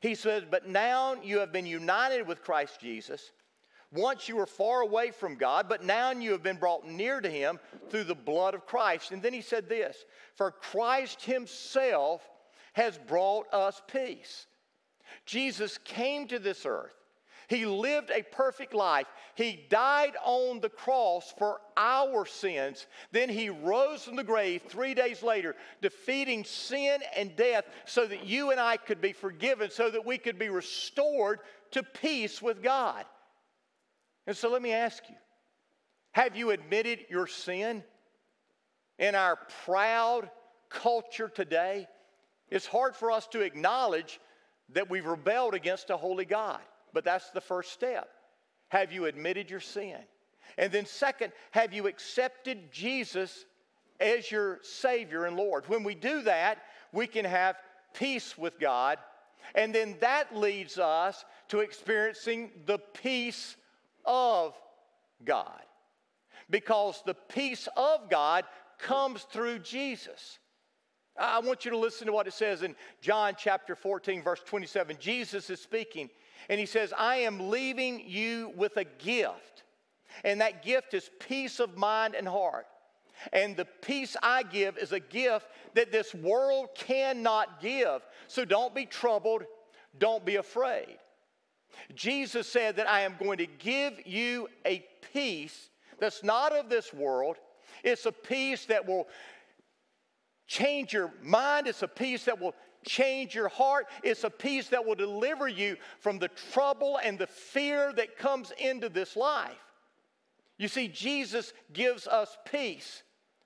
He 0.01 0.15
says, 0.15 0.43
But 0.49 0.67
now 0.67 1.15
you 1.21 1.39
have 1.39 1.51
been 1.51 1.65
united 1.65 2.27
with 2.27 2.43
Christ 2.43 2.79
Jesus. 2.79 3.31
Once 3.91 4.29
you 4.29 4.36
were 4.36 4.46
far 4.46 4.81
away 4.81 5.10
from 5.10 5.36
God, 5.36 5.67
but 5.67 5.84
now 5.84 6.12
you 6.12 6.31
have 6.31 6.43
been 6.43 6.58
brought 6.58 6.86
near 6.86 7.19
to 7.22 7.29
Him 7.29 7.60
through 7.89 8.03
the 8.03 8.15
blood 8.15 8.53
of 8.53 8.67
Christ. 8.67 9.12
And 9.12 9.22
then 9.22 9.34
he 9.34 9.41
said 9.41 9.67
this 9.67 10.05
For 10.36 10.51
Christ 10.51 11.24
Himself 11.24 12.22
has 12.74 12.98
brought 12.98 13.51
us 13.51 13.81
peace. 13.91 14.46
Jesus 15.25 15.79
came 15.84 16.27
to 16.27 16.38
this 16.39 16.65
earth. 16.65 16.93
He 17.48 17.65
lived 17.65 18.12
a 18.12 18.22
perfect 18.22 18.75
life. 18.75 19.08
He 19.34 19.65
died 19.69 20.13
on 20.24 20.60
the 20.60 20.69
cross 20.69 21.34
for 21.36 21.60
our 21.75 22.27
sins. 22.27 22.86
Then 23.12 23.27
he 23.27 23.50
rose 23.50 24.03
from 24.03 24.17
the 24.17 24.24
grave 24.24 24.62
three 24.67 24.93
days 24.93 25.24
later, 25.24 25.55
defeating 25.81 26.43
sin 26.43 27.00
and 27.15 27.36
death 27.36 27.65
so 27.86 28.05
that 28.05 28.24
you 28.24 28.51
and 28.51 28.60
I 28.60 28.77
could 28.77 29.01
be 29.01 29.13
forgiven, 29.13 29.72
so 29.72 29.89
that 29.89 30.05
we 30.05 30.19
could 30.19 30.38
be 30.38 30.50
restored 30.50 31.39
to 31.72 31.81
peace 31.81 32.39
with 32.39 32.62
God. 32.62 33.03
And 34.29 34.38
so 34.38 34.48
let 34.51 34.62
me 34.62 34.74
ask 34.74 35.09
you 35.09 35.15
have 36.12 36.36
you 36.36 36.51
admitted 36.51 37.07
your 37.09 37.25
sin? 37.25 37.83
In 39.00 39.15
our 39.15 39.39
proud 39.65 40.29
culture 40.69 41.29
today, 41.29 41.88
it's 42.51 42.67
hard 42.67 42.95
for 42.95 43.09
us 43.09 43.25
to 43.29 43.41
acknowledge 43.41 44.19
that 44.74 44.88
we've 44.88 45.07
rebelled 45.07 45.55
against 45.55 45.89
a 45.89 45.98
holy 45.98 46.25
God, 46.25 46.59
but 46.93 47.03
that's 47.03 47.31
the 47.31 47.41
first 47.41 47.71
step. 47.71 48.07
Have 48.67 48.91
you 48.91 49.05
admitted 49.05 49.50
your 49.50 49.62
sin? 49.62 49.98
And 50.59 50.71
then, 50.71 50.86
second, 50.86 51.33
have 51.50 51.74
you 51.74 51.88
accepted 51.88 52.71
Jesus 52.71 53.45
as 54.00 54.29
your 54.29 54.59
Savior 54.62 55.25
and 55.25 55.38
Lord? 55.38 55.67
When 55.67 55.83
we 55.83 55.95
do 55.95 56.21
that, 56.21 56.59
we 56.91 57.07
can 57.07 57.25
have 57.25 57.55
peace 57.95 58.38
with 58.38 58.59
God, 58.59 59.00
and 59.55 59.74
then 59.74 59.98
that 60.01 60.38
leads 60.38 60.77
us 60.77 61.25
to 61.48 61.62
experiencing 61.62 62.51
the 62.67 62.77
peace 62.77 63.55
of 64.06 64.56
God. 65.24 65.62
Because 66.50 67.01
the 67.06 67.13
peace 67.13 67.68
of 67.77 68.10
God 68.10 68.46
comes 68.79 69.24
through 69.24 69.60
Jesus. 69.60 70.39
I 71.18 71.39
want 71.39 71.65
you 71.65 71.72
to 71.72 71.77
listen 71.77 72.08
to 72.08 72.13
what 72.13 72.27
it 72.27 72.34
says 72.34 72.63
in 72.63 72.75
John 73.01 73.34
chapter 73.38 73.75
14, 73.75 74.24
verse 74.24 74.41
27. 74.46 74.98
Jesus 75.00 75.50
is 75.50 75.60
speaking, 75.60 76.10
and 76.48 76.60
he 76.60 76.65
says, 76.65 76.94
I 76.98 77.18
am 77.18 77.50
leaving 77.50 78.01
you 78.08 78.53
with 78.56 78.77
a 78.77 78.86
gift. 78.86 79.63
And 80.24 80.41
that 80.41 80.63
gift 80.63 80.94
is 80.94 81.10
peace 81.20 81.60
of 81.60 81.77
mind 81.77 82.15
and 82.15 82.27
heart. 82.27 82.65
And 83.34 83.58
the 83.58 83.65
peace 83.65 84.15
I 84.24 84.44
give 84.44 84.77
is 84.77 84.94
a 84.94 85.00
gift 85.00 85.48
that 85.74 85.91
this 85.91 86.15
world 86.15 86.70
cannot 86.74 87.62
give. 87.62 88.01
So 88.27 88.46
don't 88.46 88.74
be 88.74 88.86
troubled, 88.86 89.44
don't 89.98 90.25
be 90.25 90.38
afraid. 90.38 90.98
Jesus 91.95 92.47
said 92.47 92.75
that 92.77 92.89
I 92.89 93.01
am 93.01 93.15
going 93.19 93.38
to 93.39 93.47
give 93.47 94.05
you 94.05 94.47
a 94.65 94.85
peace 95.13 95.69
that's 95.99 96.23
not 96.23 96.53
of 96.53 96.69
this 96.69 96.93
world. 96.93 97.38
It's 97.83 98.05
a 98.05 98.11
peace 98.11 98.65
that 98.65 98.88
will 98.88 99.07
change 100.47 100.93
your 100.93 101.11
mind. 101.21 101.67
It's 101.67 101.83
a 101.83 101.88
peace 101.88 102.25
that 102.25 102.39
will 102.39 102.55
change 102.85 103.35
your 103.35 103.49
heart. 103.49 103.88
It's 104.03 104.23
a 104.23 104.29
peace 104.29 104.69
that 104.69 104.85
will 104.85 104.95
deliver 104.95 105.47
you 105.47 105.77
from 105.99 106.19
the 106.19 106.29
trouble 106.51 106.99
and 107.03 107.19
the 107.19 107.27
fear 107.27 107.93
that 107.93 108.17
comes 108.17 108.51
into 108.57 108.89
this 108.89 109.15
life. 109.15 109.51
You 110.57 110.67
see, 110.67 110.88
Jesus 110.88 111.53
gives 111.71 112.07
us 112.07 112.38
peace 112.49 113.03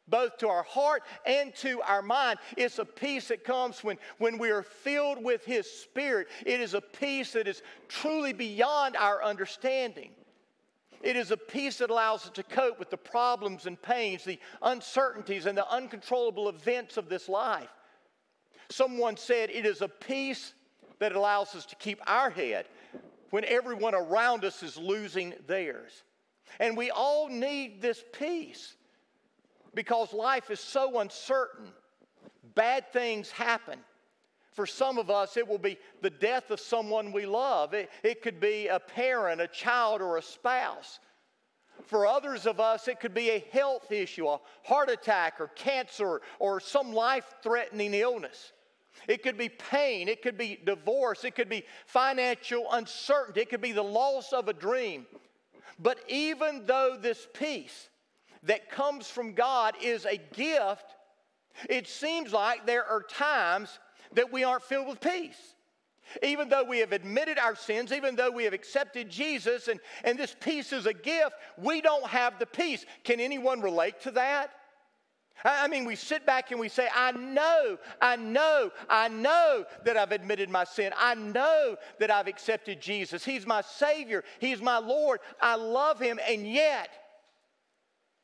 both 0.08 0.38
to 0.38 0.48
our 0.48 0.64
heart 0.64 1.04
and 1.26 1.54
to 1.56 1.82
our 1.82 2.02
mind. 2.02 2.40
It's 2.58 2.80
a 2.80 2.86
peace 2.86 3.30
that 3.30 3.44
comes 3.44 3.84
when, 3.84 3.98
when 4.18 4.38
we 4.38 4.50
are 4.50 4.64
filled 4.64 5.24
with 5.24 5.46
His 5.46 5.70
Spirit. 5.70 6.28
It 6.46 6.60
is 6.60 6.74
a 6.74 6.82
peace 6.82 7.34
that 7.34 7.48
is 7.48 7.62
truly 7.88 8.34
beyond 8.34 8.96
our 8.98 9.24
understanding. 9.24 10.12
It 11.02 11.18
is 11.18 11.32
a 11.32 11.38
peace 11.38 11.80
that 11.80 11.90
allows 11.90 12.26
us 12.26 12.32
to 12.32 12.44
cope 12.44 12.80
with 12.80 12.90
the 12.90 12.98
problems 12.98 13.66
and 13.66 13.82
pains, 13.82 14.24
the 14.24 14.40
uncertainties, 14.62 15.46
and 15.46 15.58
the 15.58 15.70
uncontrollable 15.70 16.48
events 16.48 16.96
of 16.96 17.10
this 17.10 17.28
life. 17.28 17.70
Someone 18.70 19.18
said 19.18 19.50
it 19.50 19.66
is 19.66 19.82
a 19.82 19.90
peace 19.90 20.54
that 21.00 21.14
allows 21.14 21.56
us 21.56 21.66
to 21.66 21.76
keep 21.76 22.00
our 22.08 22.30
head 22.30 22.66
when 23.32 23.44
everyone 23.46 23.94
around 23.94 24.46
us 24.46 24.64
is 24.64 24.78
losing 24.78 25.34
theirs. 25.48 26.04
And 26.60 26.78
we 26.78 26.90
all 26.92 27.28
need 27.28 27.82
this 27.82 28.04
peace 28.14 28.76
because 29.74 30.14
life 30.14 30.50
is 30.50 30.60
so 30.60 31.00
uncertain. 31.00 31.72
Bad 32.56 32.92
things 32.92 33.32
happen. 33.32 33.80
For 34.52 34.68
some 34.68 35.00
of 35.00 35.10
us, 35.10 35.36
it 35.36 35.48
will 35.48 35.58
be 35.58 35.78
the 36.02 36.12
death 36.12 36.52
of 36.52 36.60
someone 36.60 37.12
we 37.12 37.26
love. 37.26 37.74
It, 37.74 37.90
it 38.04 38.22
could 38.22 38.40
be 38.40 38.68
a 38.68 38.80
parent, 38.80 39.42
a 39.42 39.48
child, 39.48 40.02
or 40.02 40.18
a 40.18 40.22
spouse. 40.22 41.00
For 41.86 42.06
others 42.06 42.46
of 42.46 42.60
us, 42.60 42.88
it 42.88 43.00
could 43.00 43.16
be 43.16 43.32
a 43.32 43.46
health 43.52 43.92
issue, 43.92 44.28
a 44.28 44.40
heart 44.64 44.90
attack, 44.90 45.42
or 45.42 45.48
cancer, 45.48 46.22
or 46.38 46.60
some 46.60 46.94
life 46.94 47.34
threatening 47.42 47.96
illness. 47.96 48.54
It 49.08 49.24
could 49.24 49.40
be 49.40 49.50
pain, 49.50 50.08
it 50.08 50.22
could 50.22 50.38
be 50.38 50.60
divorce, 50.64 51.24
it 51.24 51.34
could 51.34 51.50
be 51.50 51.66
financial 51.88 52.68
uncertainty, 52.72 53.42
it 53.42 53.50
could 53.50 53.62
be 53.62 53.72
the 53.72 53.84
loss 53.84 54.34
of 54.34 54.48
a 54.48 54.54
dream. 54.54 55.08
But 55.80 55.98
even 56.08 56.68
though 56.68 56.96
this 57.00 57.28
peace 57.34 57.90
that 58.44 58.70
comes 58.70 59.10
from 59.10 59.34
God 59.34 59.76
is 59.82 60.06
a 60.06 60.18
gift, 60.34 60.96
it 61.70 61.88
seems 61.88 62.34
like 62.34 62.66
there 62.66 62.86
are 62.86 63.02
times 63.02 63.80
that 64.14 64.32
we 64.32 64.44
aren't 64.44 64.64
filled 64.64 64.88
with 64.88 65.02
peace. 65.02 65.56
Even 66.22 66.50
though 66.50 66.64
we 66.64 66.80
have 66.80 66.92
admitted 66.92 67.40
our 67.40 67.56
sins, 67.56 67.92
even 67.92 68.16
though 68.16 68.30
we 68.30 68.44
have 68.44 68.54
accepted 68.54 69.10
Jesus, 69.10 69.68
and, 69.68 69.80
and 70.04 70.20
this 70.20 70.36
peace 70.40 70.74
is 70.74 70.86
a 70.86 70.94
gift, 70.94 71.36
we 71.58 71.82
don't 71.82 72.06
have 72.08 72.38
the 72.40 72.46
peace. 72.46 72.86
Can 73.04 73.20
anyone 73.20 73.62
relate 73.62 74.02
to 74.02 74.12
that? 74.12 74.52
I 75.46 75.68
mean, 75.68 75.86
we 75.86 75.96
sit 75.96 76.26
back 76.26 76.52
and 76.52 76.60
we 76.60 76.70
say, 76.70 76.88
I 76.94 77.12
know, 77.12 77.78
I 78.02 78.16
know, 78.16 78.72
I 78.90 79.08
know 79.10 79.66
that 79.84 79.98
I've 79.98 80.12
admitted 80.12 80.50
my 80.50 80.64
sin. 80.64 80.94
I 80.98 81.16
know 81.16 81.76
that 82.00 82.12
I've 82.12 82.28
accepted 82.28 82.80
Jesus. 82.80 83.26
He's 83.26 83.46
my 83.46 83.62
Savior, 83.62 84.24
He's 84.40 84.62
my 84.62 84.78
Lord. 84.78 85.20
I 85.42 85.56
love 85.56 86.00
Him, 86.00 86.20
and 86.28 86.48
yet, 86.48 86.90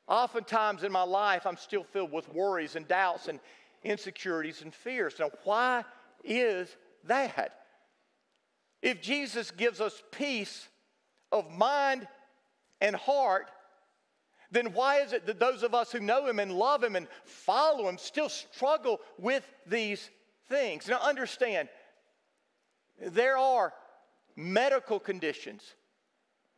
oftentimes 0.09 0.83
in 0.83 0.91
my 0.91 1.03
life, 1.03 1.45
I'm 1.45 1.57
still 1.57 1.83
filled 1.83 2.11
with 2.11 2.33
worries 2.33 2.75
and 2.75 2.87
doubts 2.87 3.27
and 3.27 3.39
insecurities 3.83 4.61
and 4.61 4.73
fears. 4.73 5.15
Now, 5.19 5.29
why 5.43 5.85
is 6.23 6.75
that? 7.05 7.59
If 8.81 9.01
Jesus 9.01 9.51
gives 9.51 9.79
us 9.79 10.01
peace 10.11 10.67
of 11.31 11.49
mind 11.51 12.07
and 12.81 12.95
heart, 12.95 13.51
then 14.51 14.73
why 14.73 15.01
is 15.01 15.13
it 15.13 15.25
that 15.27 15.39
those 15.39 15.63
of 15.63 15.75
us 15.75 15.91
who 15.91 15.99
know 15.99 16.25
Him 16.25 16.39
and 16.39 16.51
love 16.51 16.83
Him 16.83 16.95
and 16.95 17.07
follow 17.23 17.87
Him 17.87 17.97
still 17.97 18.29
struggle 18.29 18.99
with 19.17 19.47
these 19.67 20.09
things? 20.47 20.87
Now, 20.87 20.99
understand, 21.01 21.69
there 22.99 23.37
are 23.37 23.73
medical 24.35 24.99
conditions 24.99 25.61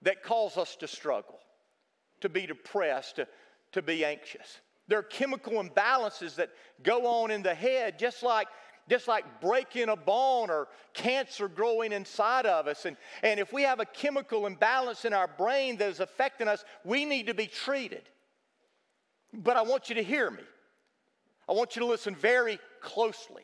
that 0.04 0.24
cause 0.24 0.58
us 0.58 0.76
to 0.78 0.88
struggle, 0.88 1.40
to 2.22 2.30
be 2.30 2.46
depressed, 2.46 3.18
to, 3.18 3.28
to 3.74 3.82
be 3.82 4.04
anxious. 4.06 4.60
There 4.88 5.00
are 5.00 5.04
chemical 5.04 5.54
imbalances 5.54 6.36
that 6.36 6.50
go 6.84 7.06
on 7.06 7.32
in 7.32 7.44
the 7.44 7.54
head, 7.54 7.98
just 7.98 8.24
like 8.24 8.48
just 8.90 9.08
like 9.08 9.40
breaking 9.40 9.88
a 9.88 9.96
bone 9.96 10.50
or 10.50 10.68
cancer 10.94 11.48
growing 11.48 11.94
inside 11.94 12.46
of 12.46 12.68
us. 12.68 12.86
And, 12.86 12.98
and 13.24 13.40
if 13.40 13.54
we 13.54 13.62
have 13.64 13.80
a 13.80 13.86
chemical 13.86 14.48
imbalance 14.48 15.06
in 15.06 15.14
our 15.14 15.28
brain 15.28 15.78
that 15.78 15.90
is 15.90 16.02
affecting 16.02 16.50
us, 16.50 16.66
we 16.84 17.06
need 17.06 17.28
to 17.28 17.34
be 17.34 17.48
treated. 17.48 18.02
But 19.34 19.56
I 19.56 19.62
want 19.62 19.88
you 19.88 19.96
to 19.96 20.04
hear 20.04 20.30
me. 20.30 20.44
I 21.48 21.54
want 21.54 21.76
you 21.76 21.82
to 21.82 21.86
listen 21.86 22.16
very 22.16 22.60
closely. 22.82 23.44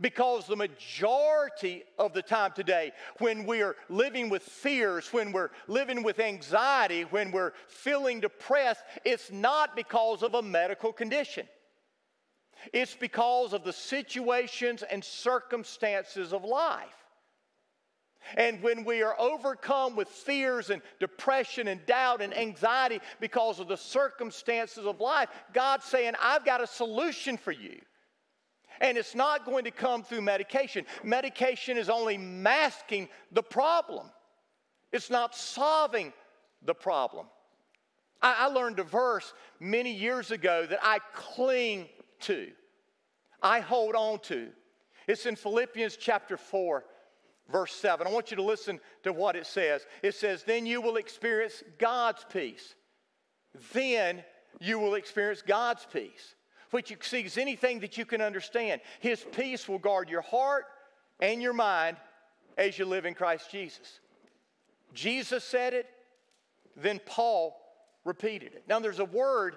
Because 0.00 0.46
the 0.46 0.56
majority 0.56 1.84
of 1.98 2.12
the 2.12 2.22
time 2.22 2.52
today, 2.54 2.92
when 3.18 3.46
we 3.46 3.62
are 3.62 3.76
living 3.88 4.28
with 4.28 4.42
fears, 4.42 5.12
when 5.12 5.32
we're 5.32 5.50
living 5.68 6.02
with 6.02 6.20
anxiety, 6.20 7.02
when 7.02 7.30
we're 7.30 7.52
feeling 7.68 8.20
depressed, 8.20 8.82
it's 9.04 9.30
not 9.32 9.74
because 9.74 10.22
of 10.22 10.34
a 10.34 10.42
medical 10.42 10.92
condition. 10.92 11.46
It's 12.72 12.94
because 12.94 13.52
of 13.52 13.64
the 13.64 13.72
situations 13.72 14.82
and 14.82 15.02
circumstances 15.02 16.32
of 16.32 16.44
life. 16.44 17.06
And 18.34 18.60
when 18.62 18.84
we 18.84 19.02
are 19.02 19.18
overcome 19.20 19.94
with 19.94 20.08
fears 20.08 20.70
and 20.70 20.82
depression 20.98 21.68
and 21.68 21.84
doubt 21.86 22.22
and 22.22 22.36
anxiety 22.36 23.00
because 23.20 23.60
of 23.60 23.68
the 23.68 23.76
circumstances 23.76 24.84
of 24.84 25.00
life, 25.00 25.28
God's 25.52 25.84
saying, 25.84 26.14
I've 26.20 26.44
got 26.44 26.60
a 26.60 26.66
solution 26.66 27.36
for 27.36 27.52
you. 27.52 27.80
And 28.80 28.98
it's 28.98 29.14
not 29.14 29.44
going 29.44 29.64
to 29.64 29.70
come 29.70 30.02
through 30.02 30.22
medication. 30.22 30.84
Medication 31.02 31.76
is 31.76 31.88
only 31.88 32.18
masking 32.18 33.08
the 33.32 33.42
problem, 33.42 34.10
it's 34.92 35.10
not 35.10 35.34
solving 35.34 36.12
the 36.62 36.74
problem. 36.74 37.26
I, 38.22 38.36
I 38.40 38.46
learned 38.46 38.78
a 38.78 38.84
verse 38.84 39.32
many 39.60 39.92
years 39.92 40.30
ago 40.30 40.66
that 40.66 40.80
I 40.82 41.00
cling 41.14 41.88
to, 42.20 42.48
I 43.42 43.60
hold 43.60 43.94
on 43.94 44.20
to. 44.20 44.48
It's 45.06 45.26
in 45.26 45.36
Philippians 45.36 45.96
chapter 45.96 46.36
4, 46.36 46.84
verse 47.52 47.72
7. 47.72 48.06
I 48.06 48.10
want 48.10 48.32
you 48.32 48.36
to 48.38 48.42
listen 48.42 48.80
to 49.04 49.12
what 49.12 49.36
it 49.36 49.46
says. 49.46 49.86
It 50.02 50.14
says, 50.14 50.42
Then 50.42 50.66
you 50.66 50.80
will 50.80 50.96
experience 50.96 51.62
God's 51.78 52.26
peace. 52.32 52.74
Then 53.72 54.24
you 54.60 54.80
will 54.80 54.94
experience 54.94 55.42
God's 55.42 55.86
peace 55.92 56.34
which 56.76 56.90
exceeds 56.90 57.38
anything 57.38 57.80
that 57.80 57.96
you 57.96 58.04
can 58.04 58.20
understand. 58.20 58.82
His 59.00 59.24
peace 59.32 59.66
will 59.66 59.78
guard 59.78 60.10
your 60.10 60.20
heart 60.20 60.66
and 61.20 61.40
your 61.40 61.54
mind 61.54 61.96
as 62.58 62.78
you 62.78 62.84
live 62.84 63.06
in 63.06 63.14
Christ 63.14 63.50
Jesus. 63.50 64.00
Jesus 64.92 65.42
said 65.42 65.72
it, 65.72 65.86
then 66.76 67.00
Paul 67.06 67.58
repeated 68.04 68.52
it. 68.52 68.64
Now, 68.68 68.78
there's 68.78 68.98
a 68.98 69.06
word 69.06 69.56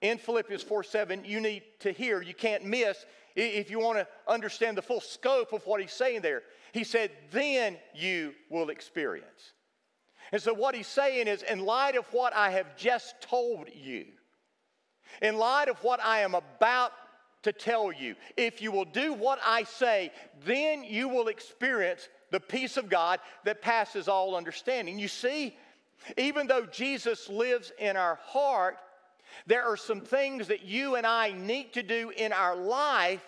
in 0.00 0.16
Philippians 0.16 0.62
4 0.62 0.82
7 0.84 1.26
you 1.26 1.38
need 1.38 1.64
to 1.80 1.92
hear, 1.92 2.22
you 2.22 2.32
can't 2.32 2.64
miss 2.64 3.04
if 3.36 3.70
you 3.70 3.78
want 3.78 3.98
to 3.98 4.08
understand 4.26 4.78
the 4.78 4.82
full 4.82 5.02
scope 5.02 5.52
of 5.52 5.66
what 5.66 5.82
he's 5.82 5.92
saying 5.92 6.22
there. 6.22 6.44
He 6.72 6.82
said, 6.82 7.10
then 7.30 7.76
you 7.94 8.32
will 8.48 8.70
experience. 8.70 9.52
And 10.32 10.40
so, 10.40 10.54
what 10.54 10.74
he's 10.74 10.86
saying 10.86 11.28
is, 11.28 11.42
in 11.42 11.66
light 11.66 11.94
of 11.94 12.06
what 12.10 12.34
I 12.34 12.48
have 12.52 12.74
just 12.74 13.20
told 13.20 13.68
you, 13.74 14.06
in 15.22 15.36
light 15.36 15.68
of 15.68 15.82
what 15.82 16.00
I 16.02 16.20
am 16.20 16.34
about 16.34 16.92
to 17.44 17.52
tell 17.52 17.92
you, 17.92 18.16
if 18.36 18.60
you 18.60 18.72
will 18.72 18.86
do 18.86 19.12
what 19.12 19.38
I 19.44 19.64
say, 19.64 20.10
then 20.44 20.82
you 20.82 21.08
will 21.08 21.28
experience 21.28 22.08
the 22.30 22.40
peace 22.40 22.76
of 22.76 22.88
God 22.88 23.20
that 23.44 23.62
passes 23.62 24.08
all 24.08 24.34
understanding. 24.34 24.98
You 24.98 25.08
see, 25.08 25.56
even 26.16 26.46
though 26.46 26.66
Jesus 26.66 27.28
lives 27.28 27.70
in 27.78 27.96
our 27.96 28.18
heart, 28.22 28.78
there 29.46 29.64
are 29.64 29.76
some 29.76 30.00
things 30.00 30.48
that 30.48 30.64
you 30.64 30.96
and 30.96 31.06
I 31.06 31.32
need 31.32 31.72
to 31.74 31.82
do 31.82 32.12
in 32.16 32.32
our 32.32 32.56
life 32.56 33.24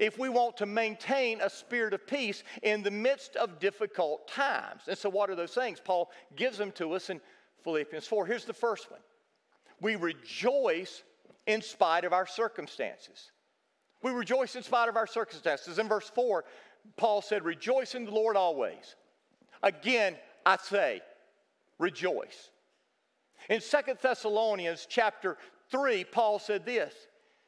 if 0.00 0.18
we 0.18 0.28
want 0.28 0.56
to 0.56 0.66
maintain 0.66 1.40
a 1.40 1.50
spirit 1.50 1.94
of 1.94 2.06
peace 2.06 2.42
in 2.62 2.82
the 2.82 2.90
midst 2.90 3.36
of 3.36 3.58
difficult 3.58 4.26
times. 4.28 4.82
And 4.88 4.96
so, 4.96 5.10
what 5.10 5.30
are 5.30 5.34
those 5.34 5.54
things? 5.54 5.80
Paul 5.84 6.10
gives 6.36 6.58
them 6.58 6.72
to 6.72 6.92
us 6.92 7.10
in 7.10 7.20
Philippians 7.62 8.06
4. 8.06 8.26
Here's 8.26 8.44
the 8.44 8.52
first 8.52 8.90
one 8.90 9.00
we 9.80 9.96
rejoice 9.96 11.02
in 11.46 11.62
spite 11.62 12.04
of 12.04 12.12
our 12.12 12.26
circumstances. 12.26 13.30
We 14.02 14.10
rejoice 14.10 14.56
in 14.56 14.62
spite 14.62 14.88
of 14.88 14.96
our 14.96 15.06
circumstances. 15.06 15.78
In 15.78 15.88
verse 15.88 16.10
4, 16.14 16.44
Paul 16.96 17.22
said, 17.22 17.44
Rejoice 17.44 17.94
in 17.94 18.04
the 18.04 18.10
Lord 18.10 18.36
always. 18.36 18.96
Again, 19.62 20.16
I 20.44 20.56
say, 20.56 21.00
rejoice. 21.78 22.50
In 23.48 23.60
Second 23.60 23.98
Thessalonians 24.00 24.86
chapter 24.88 25.36
3, 25.70 26.04
Paul 26.04 26.38
said 26.38 26.64
this. 26.64 26.94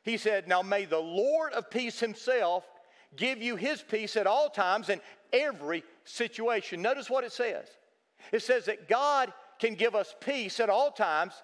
He 0.03 0.17
said, 0.17 0.47
Now 0.47 0.63
may 0.63 0.85
the 0.85 0.99
Lord 0.99 1.53
of 1.53 1.71
peace 1.71 1.99
himself 1.99 2.65
give 3.17 3.43
you 3.43 3.57
his 3.57 3.83
peace 3.83 4.17
at 4.17 4.27
all 4.27 4.49
times 4.49 4.89
in 4.89 5.01
every 5.33 5.83
situation. 6.05 6.83
Notice 6.83 7.11
what 7.11 7.25
it 7.25 7.33
says. 7.33 7.67
It 8.33 8.43
says 8.43 8.67
that 8.67 8.89
God 8.89 9.33
can 9.59 9.75
give 9.75 9.95
us 9.95 10.15
peace 10.21 10.61
at 10.61 10.71
all 10.71 10.91
times 10.91 11.35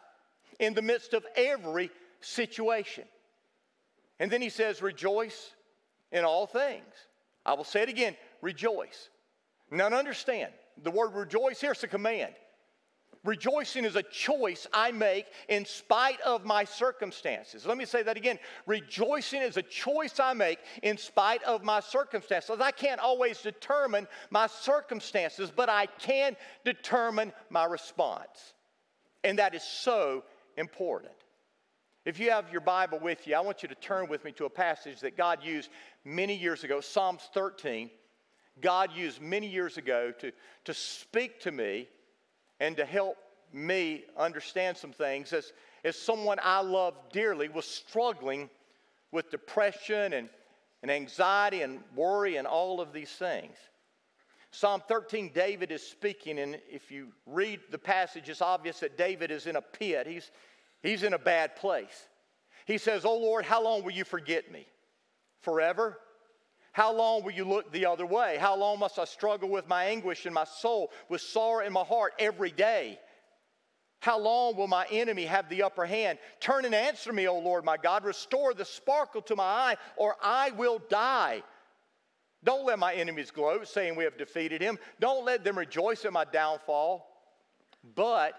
in 0.58 0.74
the 0.74 0.82
midst 0.82 1.14
of 1.14 1.24
every 1.36 1.90
situation. 2.20 3.04
And 4.18 4.30
then 4.30 4.42
he 4.42 4.48
says, 4.48 4.82
Rejoice 4.82 5.50
in 6.12 6.24
all 6.24 6.46
things. 6.46 6.94
I 7.44 7.54
will 7.54 7.64
say 7.64 7.82
it 7.82 7.88
again 7.88 8.16
rejoice. 8.42 9.10
Now, 9.70 9.86
understand, 9.86 10.52
the 10.82 10.90
word 10.90 11.14
rejoice 11.14 11.60
here 11.60 11.72
is 11.72 11.82
a 11.84 11.88
command. 11.88 12.34
Rejoicing 13.22 13.84
is 13.84 13.96
a 13.96 14.02
choice 14.02 14.66
I 14.72 14.92
make 14.92 15.26
in 15.48 15.66
spite 15.66 16.20
of 16.22 16.46
my 16.46 16.64
circumstances. 16.64 17.66
Let 17.66 17.76
me 17.76 17.84
say 17.84 18.02
that 18.02 18.16
again. 18.16 18.38
Rejoicing 18.66 19.42
is 19.42 19.58
a 19.58 19.62
choice 19.62 20.18
I 20.18 20.32
make 20.32 20.58
in 20.82 20.96
spite 20.96 21.42
of 21.42 21.62
my 21.62 21.80
circumstances. 21.80 22.56
I 22.60 22.70
can't 22.70 23.00
always 23.00 23.42
determine 23.42 24.08
my 24.30 24.46
circumstances, 24.46 25.52
but 25.54 25.68
I 25.68 25.84
can 25.98 26.34
determine 26.64 27.34
my 27.50 27.66
response. 27.66 28.54
And 29.22 29.38
that 29.38 29.54
is 29.54 29.62
so 29.62 30.24
important. 30.56 31.12
If 32.10 32.18
you 32.18 32.32
have 32.32 32.50
your 32.50 32.60
Bible 32.60 32.98
with 32.98 33.28
you, 33.28 33.36
I 33.36 33.40
want 33.40 33.62
you 33.62 33.68
to 33.68 33.74
turn 33.76 34.08
with 34.08 34.24
me 34.24 34.32
to 34.32 34.44
a 34.44 34.50
passage 34.50 34.98
that 35.02 35.16
God 35.16 35.44
used 35.44 35.70
many 36.04 36.34
years 36.34 36.64
ago, 36.64 36.80
Psalms 36.80 37.28
13. 37.32 37.88
God 38.60 38.90
used 38.92 39.22
many 39.22 39.46
years 39.46 39.76
ago 39.76 40.12
to, 40.18 40.32
to 40.64 40.74
speak 40.74 41.38
to 41.42 41.52
me 41.52 41.86
and 42.58 42.76
to 42.78 42.84
help 42.84 43.16
me 43.52 44.06
understand 44.18 44.76
some 44.76 44.90
things 44.90 45.32
as, 45.32 45.52
as 45.84 45.94
someone 45.94 46.38
I 46.42 46.62
love 46.62 46.94
dearly 47.12 47.48
was 47.48 47.64
struggling 47.64 48.50
with 49.12 49.30
depression 49.30 50.14
and, 50.14 50.28
and 50.82 50.90
anxiety 50.90 51.62
and 51.62 51.78
worry 51.94 52.38
and 52.38 52.46
all 52.48 52.80
of 52.80 52.92
these 52.92 53.12
things. 53.12 53.56
Psalm 54.50 54.82
13, 54.88 55.30
David 55.32 55.70
is 55.70 55.86
speaking, 55.86 56.40
and 56.40 56.58
if 56.68 56.90
you 56.90 57.12
read 57.24 57.60
the 57.70 57.78
passage, 57.78 58.28
it's 58.28 58.42
obvious 58.42 58.80
that 58.80 58.98
David 58.98 59.30
is 59.30 59.46
in 59.46 59.54
a 59.54 59.62
pit. 59.62 60.08
He's, 60.08 60.32
He's 60.82 61.02
in 61.02 61.12
a 61.12 61.18
bad 61.18 61.56
place. 61.56 62.08
He 62.66 62.78
says, 62.78 63.04
Oh 63.04 63.18
Lord, 63.18 63.44
how 63.44 63.62
long 63.62 63.82
will 63.82 63.92
you 63.92 64.04
forget 64.04 64.50
me? 64.50 64.66
Forever? 65.42 65.98
How 66.72 66.94
long 66.94 67.24
will 67.24 67.32
you 67.32 67.44
look 67.44 67.72
the 67.72 67.86
other 67.86 68.06
way? 68.06 68.36
How 68.38 68.56
long 68.56 68.78
must 68.78 68.98
I 68.98 69.04
struggle 69.04 69.48
with 69.48 69.66
my 69.66 69.86
anguish 69.86 70.24
in 70.24 70.32
my 70.32 70.44
soul, 70.44 70.90
with 71.08 71.20
sorrow 71.20 71.66
in 71.66 71.72
my 71.72 71.82
heart 71.82 72.12
every 72.18 72.52
day? 72.52 72.98
How 74.00 74.18
long 74.18 74.56
will 74.56 74.68
my 74.68 74.86
enemy 74.90 75.26
have 75.26 75.48
the 75.48 75.62
upper 75.62 75.84
hand? 75.84 76.18
Turn 76.38 76.64
and 76.64 76.74
answer 76.74 77.12
me, 77.12 77.28
O 77.28 77.38
Lord 77.38 77.64
my 77.64 77.76
God. 77.76 78.04
Restore 78.04 78.54
the 78.54 78.64
sparkle 78.64 79.20
to 79.22 79.36
my 79.36 79.44
eye, 79.44 79.76
or 79.96 80.16
I 80.22 80.52
will 80.52 80.80
die. 80.88 81.42
Don't 82.42 82.64
let 82.64 82.78
my 82.78 82.94
enemies 82.94 83.30
gloat, 83.30 83.68
saying 83.68 83.96
we 83.96 84.04
have 84.04 84.16
defeated 84.16 84.62
him. 84.62 84.78
Don't 85.00 85.26
let 85.26 85.44
them 85.44 85.58
rejoice 85.58 86.06
at 86.06 86.12
my 86.12 86.24
downfall. 86.24 87.06
But 87.94 88.32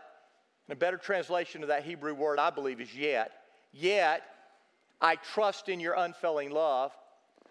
a 0.70 0.76
better 0.76 0.98
translation 0.98 1.62
of 1.64 1.70
that 1.70 1.84
Hebrew 1.84 2.14
word, 2.14 2.40
I 2.40 2.50
believe, 2.50 2.80
is 2.80 2.96
yet. 2.96 3.32
Yet, 3.74 4.24
I 5.02 5.16
trust 5.16 5.70
in 5.70 5.80
your 5.80 5.96
unfailing 5.96 6.52
love. 6.52 6.92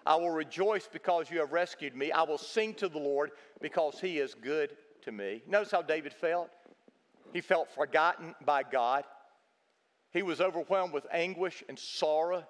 I 0.07 0.17
will 0.17 0.31
rejoice 0.31 0.89
because 0.91 1.31
you 1.31 1.41
have 1.41 1.53
rescued 1.53 1.95
me. 1.95 2.13
I 2.13 2.23
will 2.23 2.39
sing 2.39 2.75
to 2.75 2.89
the 2.89 2.99
Lord 2.99 3.33
because 3.61 4.01
he 4.01 4.19
is 4.19 4.35
good 4.35 4.77
to 5.03 5.13
me. 5.13 5.43
Notice 5.47 5.71
how 5.71 5.83
David 5.83 6.13
felt. 6.13 6.49
He 7.33 7.41
felt 7.41 7.69
forgotten 7.75 8.35
by 8.45 8.63
God. 8.63 9.05
He 10.13 10.23
was 10.23 10.41
overwhelmed 10.41 10.93
with 10.93 11.07
anguish 11.13 11.63
and 11.69 11.79
sorrow. 11.79 12.45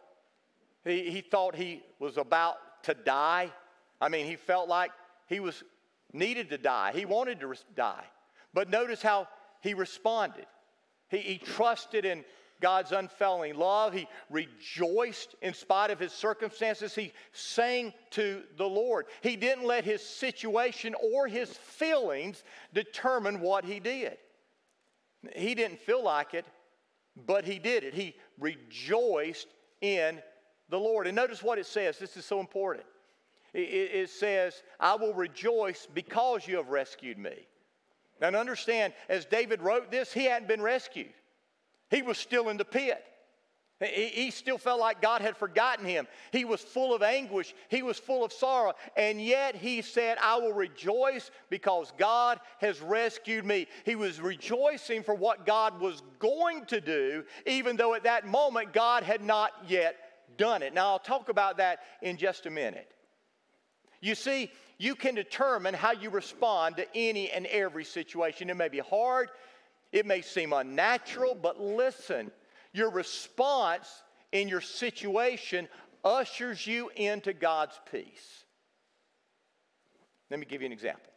He, 0.85 1.11
he 1.11 1.21
thought 1.21 1.55
he 1.55 1.83
was 1.99 2.17
about 2.17 2.57
to 2.85 2.95
die. 2.95 3.53
I 4.01 4.09
mean, 4.09 4.27
he 4.27 4.37
felt 4.37 4.69
like 4.69 4.93
he 5.27 5.41
was 5.41 5.63
needed 6.13 6.51
to 6.51 6.59
die. 6.59 6.93
He 6.95 7.05
wanted 7.05 7.41
to 7.41 7.55
die. 7.77 8.05
But 8.55 8.71
notice 8.71 9.03
how 9.03 9.29
he 9.61 9.75
responded. 9.75 10.47
He, 11.09 11.19
he 11.19 11.39
trusted 11.39 12.05
in 12.05 12.25
God's 12.61 12.93
unfailing 12.93 13.57
love. 13.57 13.93
He 13.93 14.07
rejoiced 14.29 15.35
in 15.43 15.55
spite 15.55 15.91
of 15.91 15.99
his 15.99 16.13
circumstances. 16.13 16.95
He 16.95 17.13
sang 17.33 17.93
to 18.11 18.43
the 18.57 18.69
Lord. 18.69 19.07
He 19.23 19.37
didn't 19.37 19.65
let 19.65 19.85
his 19.85 20.03
situation 20.03 20.95
or 21.13 21.27
his 21.27 21.51
feelings 21.51 22.43
determine 22.75 23.41
what 23.41 23.65
he 23.65 23.81
did. 23.81 24.19
He 25.35 25.55
didn't 25.55 25.81
feel 25.81 26.03
like 26.03 26.35
it, 26.35 26.47
but 27.27 27.45
he 27.45 27.59
did 27.59 27.85
it. 27.85 27.95
He 27.95 28.15
rejoiced 28.39 29.49
in 29.81 30.21
the 30.69 30.79
Lord. 30.79 31.07
And 31.07 31.17
notice 31.17 31.43
what 31.43 31.59
it 31.59 31.67
says. 31.67 31.99
This 31.99 32.17
is 32.17 32.25
so 32.25 32.41
important. 32.41 32.85
It, 33.53 34.09
says, 34.11 34.63
I 34.79 34.95
will 34.95 35.13
rejoice 35.13 35.89
because 35.93 36.47
you 36.47 36.57
have 36.57 36.69
rescued 36.69 37.19
me. 37.19 37.49
Now, 38.21 38.29
understand, 38.29 38.93
as 39.09 39.25
David 39.25 39.63
wrote 39.63 39.91
this, 39.91 40.13
he 40.13 40.25
hadn't 40.25 40.49
been 40.49 40.63
rescued, 40.63 41.13
he 41.91 42.03
was 42.03 42.19
still 42.19 42.49
in 42.49 42.57
the 42.57 42.65
pit. 42.65 43.05
He, 43.83 44.31
still 44.31 44.59
felt 44.59 44.79
like 44.79 45.01
God 45.01 45.23
had 45.23 45.39
forgotten 45.39 45.87
him. 45.87 46.07
He 46.33 46.45
was 46.45 46.61
full 46.61 46.95
of 46.95 47.03
anguish. 47.03 47.55
He 47.71 47.83
was 47.83 47.99
full 47.99 48.23
of 48.23 48.31
sorrow. 48.31 48.75
And 48.95 49.23
yet 49.23 49.57
he 49.57 49.81
said, 49.81 50.19
I 50.21 50.37
will 50.37 50.53
rejoice 50.53 51.31
because 51.49 51.91
God 51.97 52.41
has 52.59 52.83
rescued 52.83 53.47
me. 53.47 53.69
He 53.87 53.95
was 53.95 54.21
rejoicing 54.21 55.03
for 55.03 55.15
what 55.15 55.47
God 55.47 55.81
was 55.81 56.03
going 56.19 56.67
to 56.67 56.83
do, 56.83 57.25
even 57.47 57.77
though 57.77 57.95
at 57.95 58.03
that 58.03 58.27
moment 58.27 58.75
God 58.75 59.03
had 59.03 59.23
not 59.23 59.53
yet 59.67 59.97
done 60.37 60.63
it. 60.63 60.75
Now, 60.75 60.89
I'll 60.89 60.99
talk 60.99 61.31
about 61.31 61.57
that 61.57 61.79
in 62.03 62.19
just 62.19 62.45
a 62.45 62.51
minute. 62.51 62.91
You 64.03 64.15
see, 64.15 64.51
you 64.81 64.95
can 64.95 65.15
determine 65.15 65.75
how 65.75 65.93
you 65.93 66.09
respond 66.09 66.79
to 66.79 66.87
any 66.95 67.31
and 67.31 67.45
every 67.45 67.85
situation. 67.85 68.49
It 68.49 68.57
may 68.57 68.71
be 68.71 68.79
hard, 68.79 69.29
it 69.93 70.07
may 70.07 70.23
seem 70.23 70.55
unnatural, 70.55 71.35
but 71.35 71.61
listen, 71.61 72.31
your 72.73 72.91
response 72.91 73.87
in 74.33 74.49
your 74.49 74.63
situation 74.63 75.69
ushers 76.03 76.67
you 76.67 76.91
into 76.97 77.35
God's 77.35 77.79
peace. 77.93 78.45
Let 80.31 80.41
me 80.41 80.47
give 80.47 80.63
you 80.63 80.67
an 80.67 80.73
example. 80.73 81.13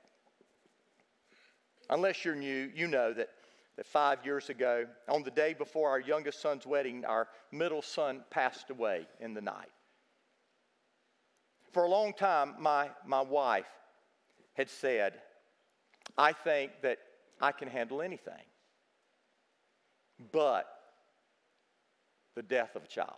Unless 1.89 2.25
you're 2.25 2.35
new, 2.35 2.69
you 2.75 2.87
know 2.87 3.13
that, 3.13 3.29
that 3.77 3.85
five 3.85 4.25
years 4.25 4.49
ago, 4.49 4.87
on 5.07 5.23
the 5.23 5.31
day 5.31 5.53
before 5.53 5.89
our 5.89 6.01
youngest 6.01 6.41
son's 6.41 6.67
wedding, 6.67 7.05
our 7.05 7.29
middle 7.53 7.81
son 7.81 8.25
passed 8.29 8.71
away 8.71 9.07
in 9.21 9.33
the 9.33 9.41
night 9.41 9.69
for 11.73 11.83
a 11.83 11.89
long 11.89 12.13
time, 12.13 12.55
my, 12.59 12.89
my 13.05 13.21
wife 13.21 13.65
had 14.53 14.69
said, 14.69 15.19
I 16.17 16.31
think 16.31 16.71
that 16.83 16.99
I 17.41 17.51
can 17.51 17.67
handle 17.67 18.01
anything 18.01 18.33
but 20.31 20.67
the 22.35 22.43
death 22.43 22.75
of 22.75 22.83
a 22.83 22.87
child. 22.87 23.17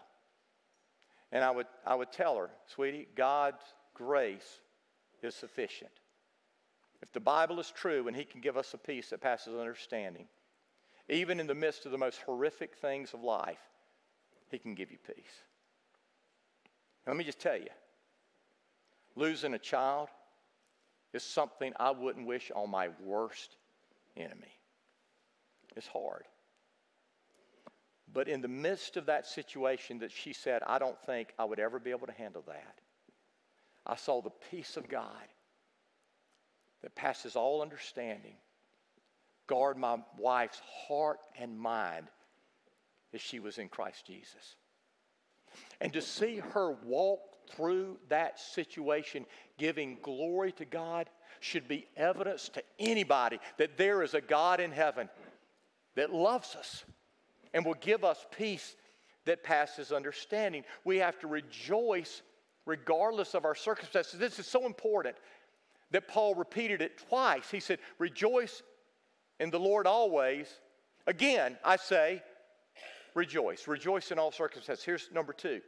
And 1.32 1.44
I 1.44 1.52
would, 1.52 1.68
I 1.86 1.96
would 1.96 2.12
tell 2.12 2.38
her, 2.38 2.50
sweetie, 2.74 3.08
God's 3.16 3.62
grace 3.94 4.62
is 5.22 5.36
sufficient. 5.36 5.92
If 7.02 7.12
the 7.12 7.20
Bible 7.20 7.60
is 7.60 7.72
true 7.72 8.08
and 8.08 8.16
He 8.16 8.24
can 8.24 8.42
give 8.42 8.58
us 8.58 8.74
a 8.74 8.78
peace 8.78 9.10
that 9.10 9.22
passes 9.22 9.56
understanding, 9.56 10.28
even 11.10 11.40
in 11.40 11.48
the 11.48 11.54
midst 11.54 11.86
of 11.86 11.92
the 11.92 11.98
most 11.98 12.22
horrific 12.26 12.76
things 12.76 13.14
of 13.14 13.22
life, 13.22 13.60
He 14.50 14.58
can 14.58 14.76
give 14.76 14.92
you 14.92 14.98
peace. 15.06 15.44
let 17.06 17.18
me 17.18 17.24
just 17.24 17.40
tell 17.40 17.58
you 17.58 17.70
Losing 19.16 19.54
a 19.54 19.60
child 19.60 20.10
is 21.14 21.24
something 21.24 21.74
I 21.80 21.92
wouldn't 21.92 22.28
wish 22.28 22.52
on 22.54 22.70
my 22.70 22.90
worst 23.02 23.56
enemy. 24.18 24.60
It's 25.76 25.88
hard. 25.88 26.24
But 28.12 28.28
in 28.28 28.42
the 28.42 28.48
midst 28.48 28.98
of 28.98 29.08
that 29.08 29.26
situation 29.26 30.00
that 30.00 30.12
she 30.12 30.34
said, 30.34 30.62
I 30.66 30.80
don't 30.80 31.00
think 31.06 31.34
I 31.40 31.46
would 31.46 31.60
ever 31.60 31.80
be 31.80 31.92
able 31.92 32.08
to 32.08 32.14
handle 32.14 32.44
that, 32.48 32.80
I 33.86 33.96
saw 33.96 34.22
the 34.22 34.32
peace 34.52 34.78
of 34.78 34.88
God 34.88 35.28
that 36.82 36.96
passes 36.96 37.36
all 37.36 37.62
understanding 37.62 38.36
guard 39.48 39.78
my 39.78 39.98
wife's 40.18 40.62
heart 40.88 41.20
and 41.40 41.58
mind 41.58 42.08
as 43.14 43.22
she 43.22 43.40
was 43.40 43.58
in 43.58 43.70
Christ 43.70 44.06
Jesus. 44.06 44.56
And 45.80 45.94
to 45.94 46.02
see 46.02 46.38
her 46.38 46.72
walk 46.84 47.35
through 47.50 47.98
that 48.10 48.40
situation, 48.40 49.26
giving 49.58 49.98
glory 50.02 50.52
to 50.54 50.66
God, 50.66 51.10
should 51.40 51.68
be 51.68 51.88
evidence 51.96 52.50
to 52.50 52.64
anybody 52.80 53.40
that 53.58 53.78
there 53.78 54.02
is 54.02 54.14
a 54.14 54.22
God 54.22 54.60
in 54.60 54.72
heaven 54.72 55.10
that 55.96 56.14
loves 56.14 56.56
us 56.56 56.84
and 57.54 57.66
will 57.66 57.76
give 57.76 58.04
us 58.04 58.26
peace 58.38 58.76
that 59.26 59.44
passes 59.44 59.92
understanding. 59.92 60.64
We 60.84 60.98
have 60.98 61.20
to 61.20 61.28
rejoice 61.28 62.22
regardless 62.66 63.34
of 63.34 63.46
our 63.46 63.56
circumstances. 63.56 64.20
This 64.20 64.40
is 64.40 64.48
so 64.48 64.66
important 64.66 65.16
that 65.92 66.08
Paul 66.08 66.36
repeated 66.36 66.82
it 66.82 66.98
twice. 67.10 67.50
He 67.50 67.60
said, 67.60 67.80
Rejoice 68.00 68.64
in 69.40 69.50
the 69.50 69.60
Lord 69.60 69.88
always. 69.88 70.48
Again, 71.08 71.58
I 71.64 71.76
say, 71.76 72.24
rejoice. 73.14 73.68
Rejoice 73.68 74.12
in 74.12 74.20
all 74.20 74.32
circumstances. 74.32 74.84
Here's 74.84 75.10
number 75.14 75.34
two 75.34 75.62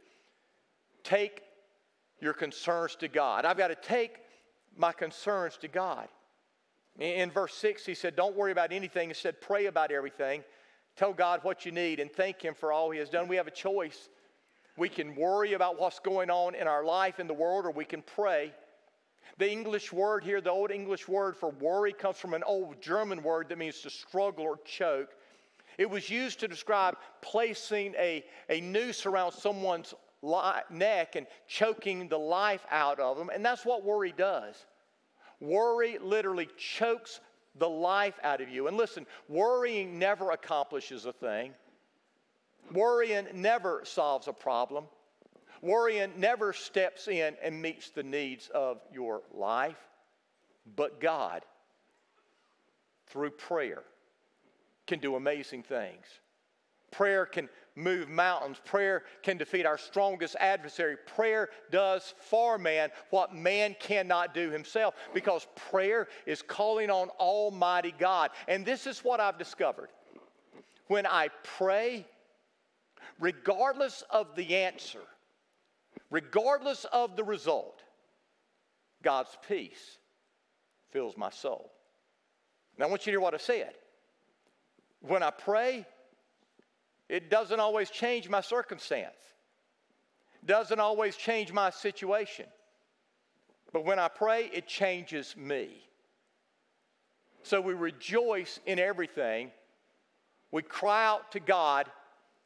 take 1.04 1.42
your 2.20 2.32
concerns 2.32 2.96
to 2.96 3.08
God. 3.08 3.44
I've 3.44 3.58
got 3.58 3.68
to 3.68 3.74
take 3.74 4.18
my 4.76 4.92
concerns 4.92 5.56
to 5.58 5.68
God. 5.68 6.08
In 6.98 7.30
verse 7.30 7.54
6, 7.54 7.86
he 7.86 7.94
said, 7.94 8.16
Don't 8.16 8.36
worry 8.36 8.52
about 8.52 8.72
anything. 8.72 9.08
He 9.08 9.14
said, 9.14 9.40
Pray 9.40 9.66
about 9.66 9.92
everything. 9.92 10.42
Tell 10.96 11.12
God 11.12 11.40
what 11.44 11.64
you 11.64 11.70
need 11.70 12.00
and 12.00 12.10
thank 12.12 12.42
Him 12.42 12.54
for 12.54 12.72
all 12.72 12.90
He 12.90 12.98
has 12.98 13.08
done. 13.08 13.28
We 13.28 13.36
have 13.36 13.46
a 13.46 13.52
choice. 13.52 14.08
We 14.76 14.88
can 14.88 15.14
worry 15.14 15.52
about 15.52 15.78
what's 15.78 16.00
going 16.00 16.30
on 16.30 16.54
in 16.54 16.66
our 16.66 16.84
life 16.84 17.20
in 17.20 17.28
the 17.28 17.34
world, 17.34 17.66
or 17.66 17.70
we 17.70 17.84
can 17.84 18.02
pray. 18.02 18.52
The 19.36 19.50
English 19.50 19.92
word 19.92 20.24
here, 20.24 20.40
the 20.40 20.50
old 20.50 20.72
English 20.72 21.06
word 21.06 21.36
for 21.36 21.50
worry, 21.50 21.92
comes 21.92 22.16
from 22.16 22.34
an 22.34 22.42
old 22.42 22.80
German 22.82 23.22
word 23.22 23.48
that 23.48 23.58
means 23.58 23.80
to 23.82 23.90
struggle 23.90 24.44
or 24.44 24.58
choke. 24.64 25.10
It 25.78 25.88
was 25.88 26.10
used 26.10 26.40
to 26.40 26.48
describe 26.48 26.96
placing 27.22 27.94
a, 27.94 28.24
a 28.48 28.60
noose 28.60 29.06
around 29.06 29.32
someone's 29.32 29.94
neck 30.70 31.16
and 31.16 31.26
choking 31.46 32.08
the 32.08 32.18
life 32.18 32.66
out 32.70 33.00
of 33.00 33.16
them. 33.16 33.30
And 33.32 33.44
that's 33.44 33.64
what 33.64 33.84
worry 33.84 34.12
does. 34.16 34.54
Worry 35.40 35.98
literally 35.98 36.48
chokes 36.56 37.20
the 37.56 37.68
life 37.68 38.18
out 38.22 38.40
of 38.40 38.48
you. 38.48 38.66
And 38.68 38.76
listen, 38.76 39.06
worrying 39.28 39.98
never 39.98 40.30
accomplishes 40.30 41.06
a 41.06 41.12
thing, 41.12 41.52
worrying 42.72 43.26
never 43.34 43.82
solves 43.84 44.28
a 44.28 44.32
problem. 44.32 44.84
Worrying 45.60 46.12
never 46.16 46.52
steps 46.52 47.08
in 47.08 47.34
and 47.42 47.60
meets 47.60 47.90
the 47.90 48.04
needs 48.04 48.48
of 48.54 48.80
your 48.92 49.22
life, 49.34 49.88
but 50.76 51.00
God, 51.00 51.44
through 53.08 53.30
prayer, 53.30 53.82
can 54.86 55.00
do 55.00 55.16
amazing 55.16 55.64
things. 55.64 56.06
Prayer 56.92 57.26
can 57.26 57.48
move 57.78 58.08
mountains. 58.08 58.58
Prayer 58.64 59.04
can 59.22 59.38
defeat 59.38 59.64
our 59.64 59.78
strongest 59.78 60.36
adversary. 60.40 60.96
Prayer 61.06 61.48
does 61.70 62.14
for 62.18 62.58
man 62.58 62.90
what 63.10 63.34
man 63.34 63.76
cannot 63.78 64.34
do 64.34 64.50
himself 64.50 64.94
because 65.14 65.46
prayer 65.70 66.08
is 66.26 66.42
calling 66.42 66.90
on 66.90 67.08
Almighty 67.20 67.94
God. 67.98 68.30
And 68.48 68.66
this 68.66 68.86
is 68.86 69.00
what 69.00 69.20
I've 69.20 69.38
discovered. 69.38 69.88
When 70.88 71.06
I 71.06 71.28
pray, 71.42 72.06
regardless 73.20 74.02
of 74.10 74.34
the 74.34 74.56
answer, 74.56 75.02
regardless 76.10 76.84
of 76.86 77.16
the 77.16 77.24
result, 77.24 77.82
God's 79.02 79.36
peace 79.46 79.98
fills 80.90 81.16
my 81.16 81.30
soul. 81.30 81.70
Now, 82.78 82.86
I 82.86 82.88
want 82.88 83.02
you 83.02 83.12
to 83.12 83.12
hear 83.12 83.20
what 83.20 83.34
I 83.34 83.38
said. 83.38 83.74
When 85.00 85.22
I 85.22 85.30
pray, 85.30 85.86
it 87.08 87.30
doesn't 87.30 87.58
always 87.60 87.90
change 87.90 88.28
my 88.28 88.40
circumstance, 88.40 89.16
doesn't 90.44 90.80
always 90.80 91.16
change 91.16 91.52
my 91.52 91.70
situation. 91.70 92.46
But 93.72 93.84
when 93.84 93.98
I 93.98 94.08
pray, 94.08 94.50
it 94.52 94.66
changes 94.66 95.36
me. 95.36 95.68
So 97.42 97.60
we 97.60 97.74
rejoice 97.74 98.60
in 98.66 98.78
everything. 98.78 99.50
We 100.50 100.62
cry 100.62 101.06
out 101.06 101.32
to 101.32 101.40
God 101.40 101.90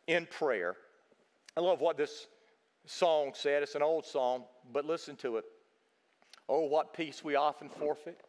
in 0.06 0.26
prayer. 0.26 0.76
I 1.56 1.60
love 1.60 1.80
what 1.80 1.96
this 1.96 2.26
song 2.86 3.32
said. 3.34 3.62
It's 3.62 3.74
an 3.74 3.82
old 3.82 4.04
song, 4.04 4.44
but 4.72 4.84
listen 4.84 5.16
to 5.16 5.36
it. 5.36 5.44
Oh, 6.48 6.66
what 6.66 6.92
peace 6.92 7.22
we 7.22 7.36
often 7.36 7.68
forfeit. 7.68 8.20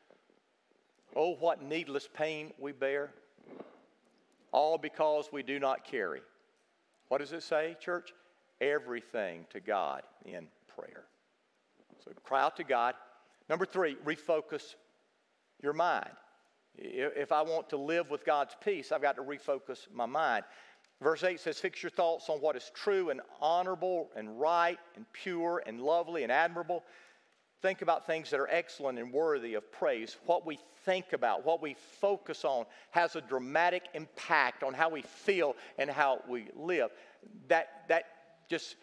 Oh, 1.16 1.36
what 1.36 1.62
needless 1.62 2.08
pain 2.14 2.52
we 2.60 2.72
bear 2.72 3.12
all 4.54 4.78
because 4.78 5.30
we 5.34 5.44
do 5.44 5.60
not 5.60 5.84
carry. 5.84 6.22
What 7.10 7.18
does 7.18 7.34
it 7.34 7.44
say, 7.44 7.76
church? 7.82 8.14
Everything 8.62 9.46
to 9.50 9.60
God 9.60 10.04
in 10.26 10.48
prayer. 10.68 11.04
So 12.06 12.12
cry 12.24 12.44
out 12.44 12.56
to 12.58 12.64
God. 12.64 12.96
Number 13.50 13.66
three, 13.66 13.98
refocus 14.06 14.76
your 15.62 15.74
mind. 15.74 16.12
If 16.76 17.32
I 17.32 17.42
want 17.42 17.70
to 17.70 17.78
live 17.78 18.10
with 18.10 18.26
God's 18.26 18.56
peace, 18.64 18.92
I've 18.92 19.02
got 19.02 19.16
to 19.18 19.22
refocus 19.22 19.88
my 19.94 20.06
mind. 20.06 20.44
Verse 21.02 21.24
8 21.24 21.40
says, 21.40 21.60
Fix 21.60 21.84
your 21.84 21.90
thoughts 21.90 22.30
on 22.30 22.38
what 22.38 22.56
is 22.56 22.72
true 22.74 23.10
and 23.10 23.22
honorable 23.42 24.10
and 24.16 24.40
right 24.40 24.80
and 24.96 25.06
pure 25.12 25.62
and 25.66 25.82
lovely 25.82 26.24
and 26.24 26.32
admirable. 26.32 26.84
Think 27.62 27.82
about 27.82 28.08
things 28.08 28.30
that 28.30 28.40
are 28.40 28.50
excellent 28.50 28.98
and 29.00 29.12
worthy 29.12 29.54
of 29.54 29.72
praise. 29.72 30.18
What 30.26 30.46
we 30.46 30.58
think 30.86 31.14
about, 31.14 31.46
what 31.46 31.62
we 31.62 31.76
focus 32.02 32.46
on, 32.46 32.66
has 32.92 33.16
a 33.16 33.22
dramatic 33.22 33.84
impact 33.94 34.64
on 34.64 34.74
how 34.74 34.90
we 34.90 35.02
feel 35.02 35.56
and 35.78 35.90
how 35.90 36.20
we 36.28 36.48
live. 36.56 36.90
That, 37.48 37.84
that 37.90 38.06
just 38.50 38.76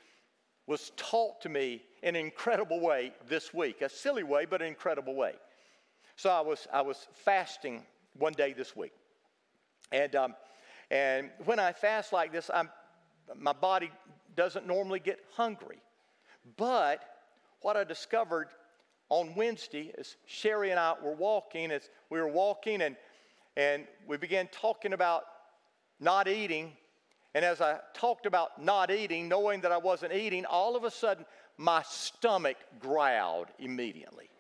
was 0.67 0.93
taught 0.97 1.41
to 1.43 1.49
me 1.49 1.83
in 2.03 2.17
an 2.17 2.25
incredible 2.25 2.81
way 2.81 3.13
this 3.29 3.53
week. 3.53 3.83
A 3.83 3.89
silly 3.89 4.23
way, 4.23 4.47
but 4.47 4.63
an 4.63 4.69
incredible 4.69 5.15
way. 5.15 5.35
So 6.17 6.31
I 6.31 6.41
was, 6.41 6.67
I 6.73 6.83
was 6.83 7.09
fasting 7.13 7.83
one 8.19 8.33
day 8.33 8.53
this 8.53 8.77
week. 8.77 8.93
And, 9.93 10.15
um, 10.15 10.35
and 10.91 11.31
when 11.45 11.59
I 11.59 11.73
fast 11.73 12.13
like 12.13 12.33
this, 12.33 12.51
I'm, 12.53 12.69
my 13.37 13.53
body 13.53 13.91
doesn't 14.37 14.67
normally 14.67 15.01
get 15.01 15.19
hungry. 15.35 15.79
But 16.57 17.03
what 17.63 17.77
I 17.77 17.85
discovered 17.85 18.49
on 19.11 19.35
Wednesday 19.35 19.93
as 19.99 20.17
Sherry 20.25 20.71
and 20.71 20.81
I 20.81 20.95
were 21.03 21.15
walking, 21.15 21.71
as 21.71 21.91
we 22.09 22.21
were 22.21 22.29
walking 22.29 22.81
and, 22.81 22.97
and 23.57 23.85
we 24.07 24.17
began 24.17 24.49
talking 24.53 24.93
about 24.93 25.25
not 25.99 26.29
eating. 26.29 26.73
And 27.35 27.45
as 27.45 27.61
I 27.61 27.79
talked 27.93 28.27
about 28.27 28.63
not 28.63 28.91
eating, 28.91 29.29
knowing 29.29 29.61
that 29.61 29.73
I 29.73 29.79
wasn't 29.79 30.13
eating, 30.13 30.47
all 30.47 30.77
of 30.77 30.85
a 30.85 30.91
sudden 30.91 31.27
my 31.59 31.83
stomach 31.83 32.57
growled 32.81 33.49
immediately. 33.59 34.31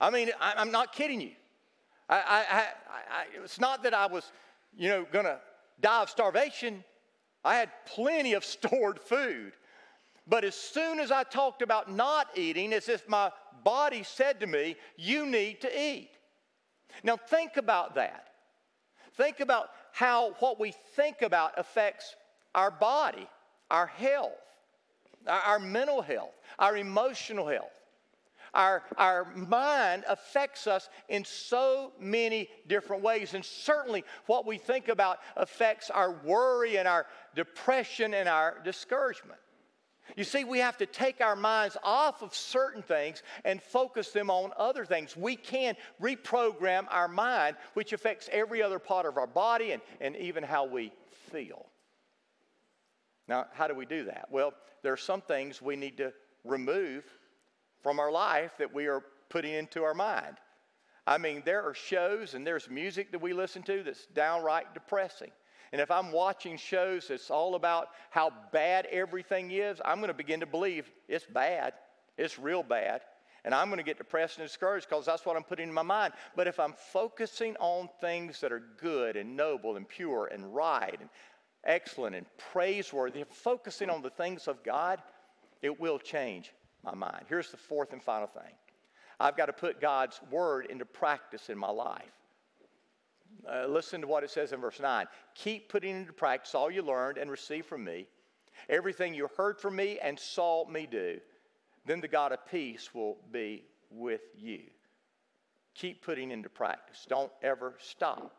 I 0.00 0.10
mean, 0.10 0.30
I, 0.40 0.60
am 0.60 0.72
not 0.72 0.92
kidding 0.92 1.20
you. 1.20 1.32
I, 2.08 2.16
I, 2.16 2.66
I, 2.90 3.24
it's 3.44 3.60
not 3.60 3.82
that 3.82 3.94
I 3.94 4.06
was, 4.06 4.32
you 4.76 4.88
know, 4.88 5.04
to 5.04 5.38
die 5.80 6.02
of 6.02 6.10
starvation. 6.10 6.82
I 7.44 7.56
had 7.56 7.70
plenty 7.86 8.32
of 8.32 8.44
stored 8.44 8.98
food. 8.98 9.52
But 10.26 10.44
as 10.44 10.54
soon 10.54 11.00
as 11.00 11.10
I 11.10 11.24
talked 11.24 11.62
about 11.62 11.90
not 11.90 12.28
eating, 12.36 12.72
as 12.72 12.88
if 12.88 13.08
my 13.08 13.30
body 13.64 14.02
said 14.02 14.40
to 14.40 14.46
me, 14.46 14.76
You 14.96 15.26
need 15.26 15.60
to 15.62 15.80
eat. 15.80 16.10
Now, 17.02 17.16
think 17.16 17.56
about 17.56 17.94
that. 17.96 18.26
Think 19.16 19.40
about 19.40 19.70
how 19.92 20.32
what 20.38 20.58
we 20.58 20.72
think 20.94 21.22
about 21.22 21.52
affects 21.56 22.14
our 22.54 22.70
body, 22.70 23.28
our 23.70 23.86
health, 23.86 24.32
our, 25.26 25.40
our 25.40 25.58
mental 25.58 26.02
health, 26.02 26.34
our 26.58 26.76
emotional 26.76 27.46
health. 27.46 27.70
Our, 28.54 28.82
our 28.98 29.32
mind 29.34 30.04
affects 30.06 30.66
us 30.66 30.90
in 31.08 31.24
so 31.24 31.92
many 31.98 32.50
different 32.68 33.02
ways. 33.02 33.32
And 33.32 33.42
certainly, 33.42 34.04
what 34.26 34.46
we 34.46 34.58
think 34.58 34.88
about 34.88 35.20
affects 35.36 35.88
our 35.88 36.12
worry 36.22 36.76
and 36.76 36.86
our 36.86 37.06
depression 37.34 38.12
and 38.12 38.28
our 38.28 38.58
discouragement. 38.62 39.40
You 40.16 40.24
see, 40.24 40.44
we 40.44 40.58
have 40.58 40.76
to 40.78 40.86
take 40.86 41.20
our 41.20 41.36
minds 41.36 41.76
off 41.82 42.22
of 42.22 42.34
certain 42.34 42.82
things 42.82 43.22
and 43.44 43.62
focus 43.62 44.10
them 44.10 44.30
on 44.30 44.52
other 44.58 44.84
things. 44.84 45.16
We 45.16 45.36
can 45.36 45.74
reprogram 46.00 46.86
our 46.90 47.08
mind, 47.08 47.56
which 47.74 47.92
affects 47.92 48.28
every 48.32 48.62
other 48.62 48.78
part 48.78 49.06
of 49.06 49.16
our 49.16 49.26
body 49.26 49.72
and, 49.72 49.82
and 50.00 50.16
even 50.16 50.42
how 50.42 50.66
we 50.66 50.92
feel. 51.30 51.66
Now, 53.28 53.46
how 53.52 53.68
do 53.68 53.74
we 53.74 53.86
do 53.86 54.04
that? 54.04 54.28
Well, 54.30 54.52
there 54.82 54.92
are 54.92 54.98
some 54.98 55.20
things 55.20 55.62
we 55.62 55.76
need 55.76 55.96
to 55.98 56.12
remove 56.44 57.04
from 57.82 57.98
our 57.98 58.10
life 58.10 58.52
that 58.58 58.72
we 58.72 58.86
are 58.88 59.02
putting 59.28 59.54
into 59.54 59.82
our 59.82 59.94
mind. 59.94 60.36
I 61.06 61.18
mean, 61.18 61.42
there 61.44 61.62
are 61.62 61.74
shows 61.74 62.34
and 62.34 62.46
there's 62.46 62.68
music 62.68 63.10
that 63.12 63.20
we 63.20 63.32
listen 63.32 63.62
to 63.64 63.82
that's 63.82 64.06
downright 64.06 64.74
depressing. 64.74 65.30
And 65.72 65.80
if 65.80 65.90
I'm 65.90 66.12
watching 66.12 66.58
shows 66.58 67.08
that's 67.08 67.30
all 67.30 67.54
about 67.54 67.88
how 68.10 68.30
bad 68.52 68.86
everything 68.90 69.50
is, 69.50 69.80
I'm 69.84 69.98
going 69.98 70.08
to 70.08 70.14
begin 70.14 70.40
to 70.40 70.46
believe 70.46 70.90
it's 71.08 71.24
bad. 71.24 71.72
It's 72.18 72.38
real 72.38 72.62
bad. 72.62 73.00
And 73.44 73.54
I'm 73.54 73.68
going 73.68 73.78
to 73.78 73.84
get 73.84 73.98
depressed 73.98 74.38
and 74.38 74.46
discouraged 74.46 74.88
because 74.88 75.06
that's 75.06 75.26
what 75.26 75.36
I'm 75.36 75.42
putting 75.42 75.68
in 75.68 75.74
my 75.74 75.82
mind. 75.82 76.12
But 76.36 76.46
if 76.46 76.60
I'm 76.60 76.74
focusing 76.92 77.56
on 77.58 77.88
things 78.00 78.40
that 78.40 78.52
are 78.52 78.62
good 78.80 79.16
and 79.16 79.36
noble 79.36 79.76
and 79.76 79.88
pure 79.88 80.26
and 80.26 80.54
right 80.54 80.96
and 81.00 81.08
excellent 81.64 82.14
and 82.14 82.26
praiseworthy, 82.52 83.24
focusing 83.30 83.90
on 83.90 84.02
the 84.02 84.10
things 84.10 84.46
of 84.46 84.62
God, 84.62 85.02
it 85.62 85.80
will 85.80 85.98
change 85.98 86.52
my 86.84 86.94
mind. 86.94 87.24
Here's 87.28 87.50
the 87.50 87.56
fourth 87.56 87.92
and 87.92 88.02
final 88.02 88.28
thing 88.28 88.52
I've 89.18 89.36
got 89.36 89.46
to 89.46 89.52
put 89.52 89.80
God's 89.80 90.20
word 90.30 90.66
into 90.66 90.84
practice 90.84 91.48
in 91.48 91.56
my 91.56 91.70
life. 91.70 92.12
Uh, 93.50 93.66
listen 93.66 94.00
to 94.00 94.06
what 94.06 94.22
it 94.22 94.30
says 94.30 94.52
in 94.52 94.60
verse 94.60 94.80
9. 94.80 95.06
Keep 95.34 95.68
putting 95.68 95.96
into 95.96 96.12
practice 96.12 96.54
all 96.54 96.70
you 96.70 96.82
learned 96.82 97.18
and 97.18 97.30
received 97.30 97.66
from 97.66 97.84
me, 97.84 98.06
everything 98.68 99.14
you 99.14 99.28
heard 99.36 99.58
from 99.58 99.76
me 99.76 99.98
and 100.00 100.18
saw 100.18 100.66
me 100.68 100.86
do. 100.90 101.18
Then 101.84 102.00
the 102.00 102.08
God 102.08 102.32
of 102.32 102.46
peace 102.46 102.94
will 102.94 103.18
be 103.32 103.64
with 103.90 104.22
you. 104.36 104.60
Keep 105.74 106.04
putting 106.04 106.30
into 106.30 106.48
practice. 106.48 107.04
Don't 107.08 107.32
ever 107.42 107.74
stop. 107.78 108.36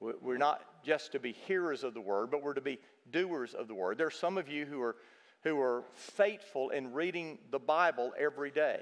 We're 0.00 0.36
not 0.36 0.60
just 0.84 1.12
to 1.12 1.18
be 1.18 1.32
hearers 1.32 1.82
of 1.82 1.94
the 1.94 2.00
word, 2.00 2.30
but 2.30 2.42
we're 2.42 2.54
to 2.54 2.60
be 2.60 2.78
doers 3.10 3.54
of 3.54 3.68
the 3.68 3.74
word. 3.74 3.96
There 3.96 4.06
are 4.06 4.10
some 4.10 4.36
of 4.36 4.48
you 4.48 4.66
who 4.66 4.82
are, 4.82 4.96
who 5.42 5.58
are 5.58 5.84
faithful 5.94 6.70
in 6.70 6.92
reading 6.92 7.38
the 7.50 7.58
Bible 7.58 8.12
every 8.18 8.50
day. 8.50 8.80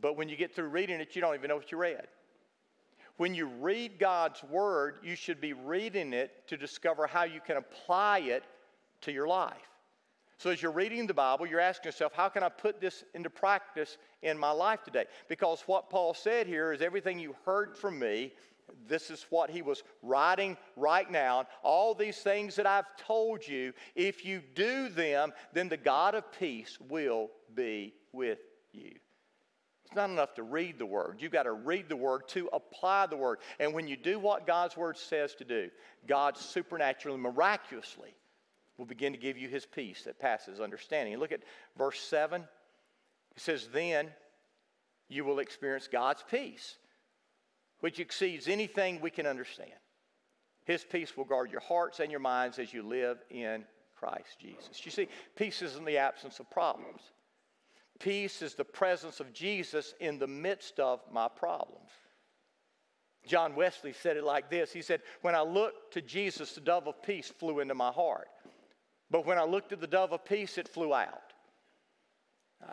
But 0.00 0.16
when 0.16 0.28
you 0.28 0.36
get 0.36 0.54
through 0.54 0.68
reading 0.68 1.00
it, 1.00 1.14
you 1.14 1.22
don't 1.22 1.34
even 1.34 1.48
know 1.48 1.56
what 1.56 1.70
you 1.70 1.78
read. 1.78 2.08
When 3.18 3.34
you 3.34 3.46
read 3.46 3.98
God's 3.98 4.42
Word, 4.44 4.98
you 5.02 5.16
should 5.16 5.40
be 5.40 5.52
reading 5.52 6.12
it 6.12 6.46
to 6.46 6.56
discover 6.56 7.06
how 7.06 7.24
you 7.24 7.40
can 7.44 7.56
apply 7.56 8.20
it 8.20 8.44
to 9.02 9.12
your 9.12 9.26
life. 9.26 9.56
So, 10.38 10.50
as 10.50 10.62
you're 10.62 10.70
reading 10.70 11.08
the 11.08 11.14
Bible, 11.14 11.44
you're 11.44 11.58
asking 11.58 11.88
yourself, 11.88 12.12
how 12.14 12.28
can 12.28 12.44
I 12.44 12.48
put 12.48 12.80
this 12.80 13.02
into 13.14 13.28
practice 13.28 13.98
in 14.22 14.38
my 14.38 14.52
life 14.52 14.84
today? 14.84 15.06
Because 15.28 15.62
what 15.66 15.90
Paul 15.90 16.14
said 16.14 16.46
here 16.46 16.72
is 16.72 16.80
everything 16.80 17.18
you 17.18 17.34
heard 17.44 17.76
from 17.76 17.98
me, 17.98 18.32
this 18.86 19.10
is 19.10 19.26
what 19.30 19.50
he 19.50 19.62
was 19.62 19.82
writing 20.00 20.56
right 20.76 21.10
now. 21.10 21.46
All 21.64 21.94
these 21.94 22.18
things 22.18 22.54
that 22.54 22.66
I've 22.66 22.96
told 22.96 23.46
you, 23.46 23.72
if 23.96 24.24
you 24.24 24.42
do 24.54 24.88
them, 24.90 25.32
then 25.52 25.68
the 25.68 25.76
God 25.76 26.14
of 26.14 26.30
peace 26.38 26.78
will 26.88 27.30
be 27.52 27.94
with 28.12 28.38
you. 28.72 28.92
It's 29.88 29.96
not 29.96 30.10
enough 30.10 30.34
to 30.34 30.42
read 30.42 30.78
the 30.78 30.84
word. 30.84 31.16
You've 31.18 31.32
got 31.32 31.44
to 31.44 31.52
read 31.52 31.88
the 31.88 31.96
word 31.96 32.28
to 32.28 32.50
apply 32.52 33.06
the 33.06 33.16
word. 33.16 33.38
And 33.58 33.72
when 33.72 33.88
you 33.88 33.96
do 33.96 34.18
what 34.18 34.46
God's 34.46 34.76
word 34.76 34.98
says 34.98 35.34
to 35.36 35.44
do, 35.44 35.70
God 36.06 36.36
supernaturally, 36.36 37.18
miraculously 37.18 38.14
will 38.76 38.84
begin 38.84 39.14
to 39.14 39.18
give 39.18 39.38
you 39.38 39.48
his 39.48 39.64
peace 39.64 40.02
that 40.04 40.18
passes 40.18 40.60
understanding. 40.60 41.16
look 41.16 41.32
at 41.32 41.40
verse 41.78 41.98
7. 42.00 42.42
It 42.42 43.40
says, 43.40 43.70
Then 43.72 44.08
you 45.08 45.24
will 45.24 45.38
experience 45.38 45.88
God's 45.90 46.22
peace, 46.30 46.76
which 47.80 47.98
exceeds 47.98 48.46
anything 48.46 49.00
we 49.00 49.08
can 49.08 49.26
understand. 49.26 49.72
His 50.66 50.84
peace 50.84 51.16
will 51.16 51.24
guard 51.24 51.50
your 51.50 51.62
hearts 51.62 51.98
and 51.98 52.10
your 52.10 52.20
minds 52.20 52.58
as 52.58 52.74
you 52.74 52.82
live 52.82 53.16
in 53.30 53.64
Christ 53.98 54.38
Jesus. 54.38 54.84
You 54.84 54.90
see, 54.90 55.08
peace 55.34 55.62
isn't 55.62 55.86
the 55.86 55.96
absence 55.96 56.40
of 56.40 56.50
problems. 56.50 57.00
Peace 57.98 58.42
is 58.42 58.54
the 58.54 58.64
presence 58.64 59.20
of 59.20 59.32
Jesus 59.32 59.94
in 60.00 60.18
the 60.18 60.26
midst 60.26 60.78
of 60.78 61.00
my 61.12 61.28
problems. 61.28 61.90
John 63.26 63.56
Wesley 63.56 63.92
said 63.92 64.16
it 64.16 64.24
like 64.24 64.50
this 64.50 64.72
He 64.72 64.82
said, 64.82 65.02
When 65.22 65.34
I 65.34 65.42
looked 65.42 65.94
to 65.94 66.02
Jesus, 66.02 66.52
the 66.52 66.60
dove 66.60 66.86
of 66.86 67.02
peace 67.02 67.28
flew 67.28 67.60
into 67.60 67.74
my 67.74 67.90
heart. 67.90 68.28
But 69.10 69.26
when 69.26 69.38
I 69.38 69.44
looked 69.44 69.72
at 69.72 69.80
the 69.80 69.86
dove 69.86 70.12
of 70.12 70.24
peace, 70.24 70.58
it 70.58 70.68
flew 70.68 70.94
out. 70.94 71.32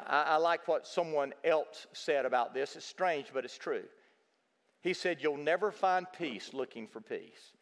I, 0.08 0.24
I 0.24 0.36
like 0.38 0.68
what 0.68 0.88
someone 0.88 1.34
else 1.44 1.88
said 1.94 2.26
about 2.26 2.54
this. 2.54 2.76
It's 2.76 2.86
strange, 2.86 3.28
but 3.34 3.46
it's 3.46 3.58
true. 3.58 3.84
He 4.82 4.94
said, 4.94 5.18
You'll 5.22 5.38
never 5.38 5.72
find 5.72 6.06
peace 6.18 6.54
looking 6.54 6.88
for 6.88 7.02
peace. 7.02 7.54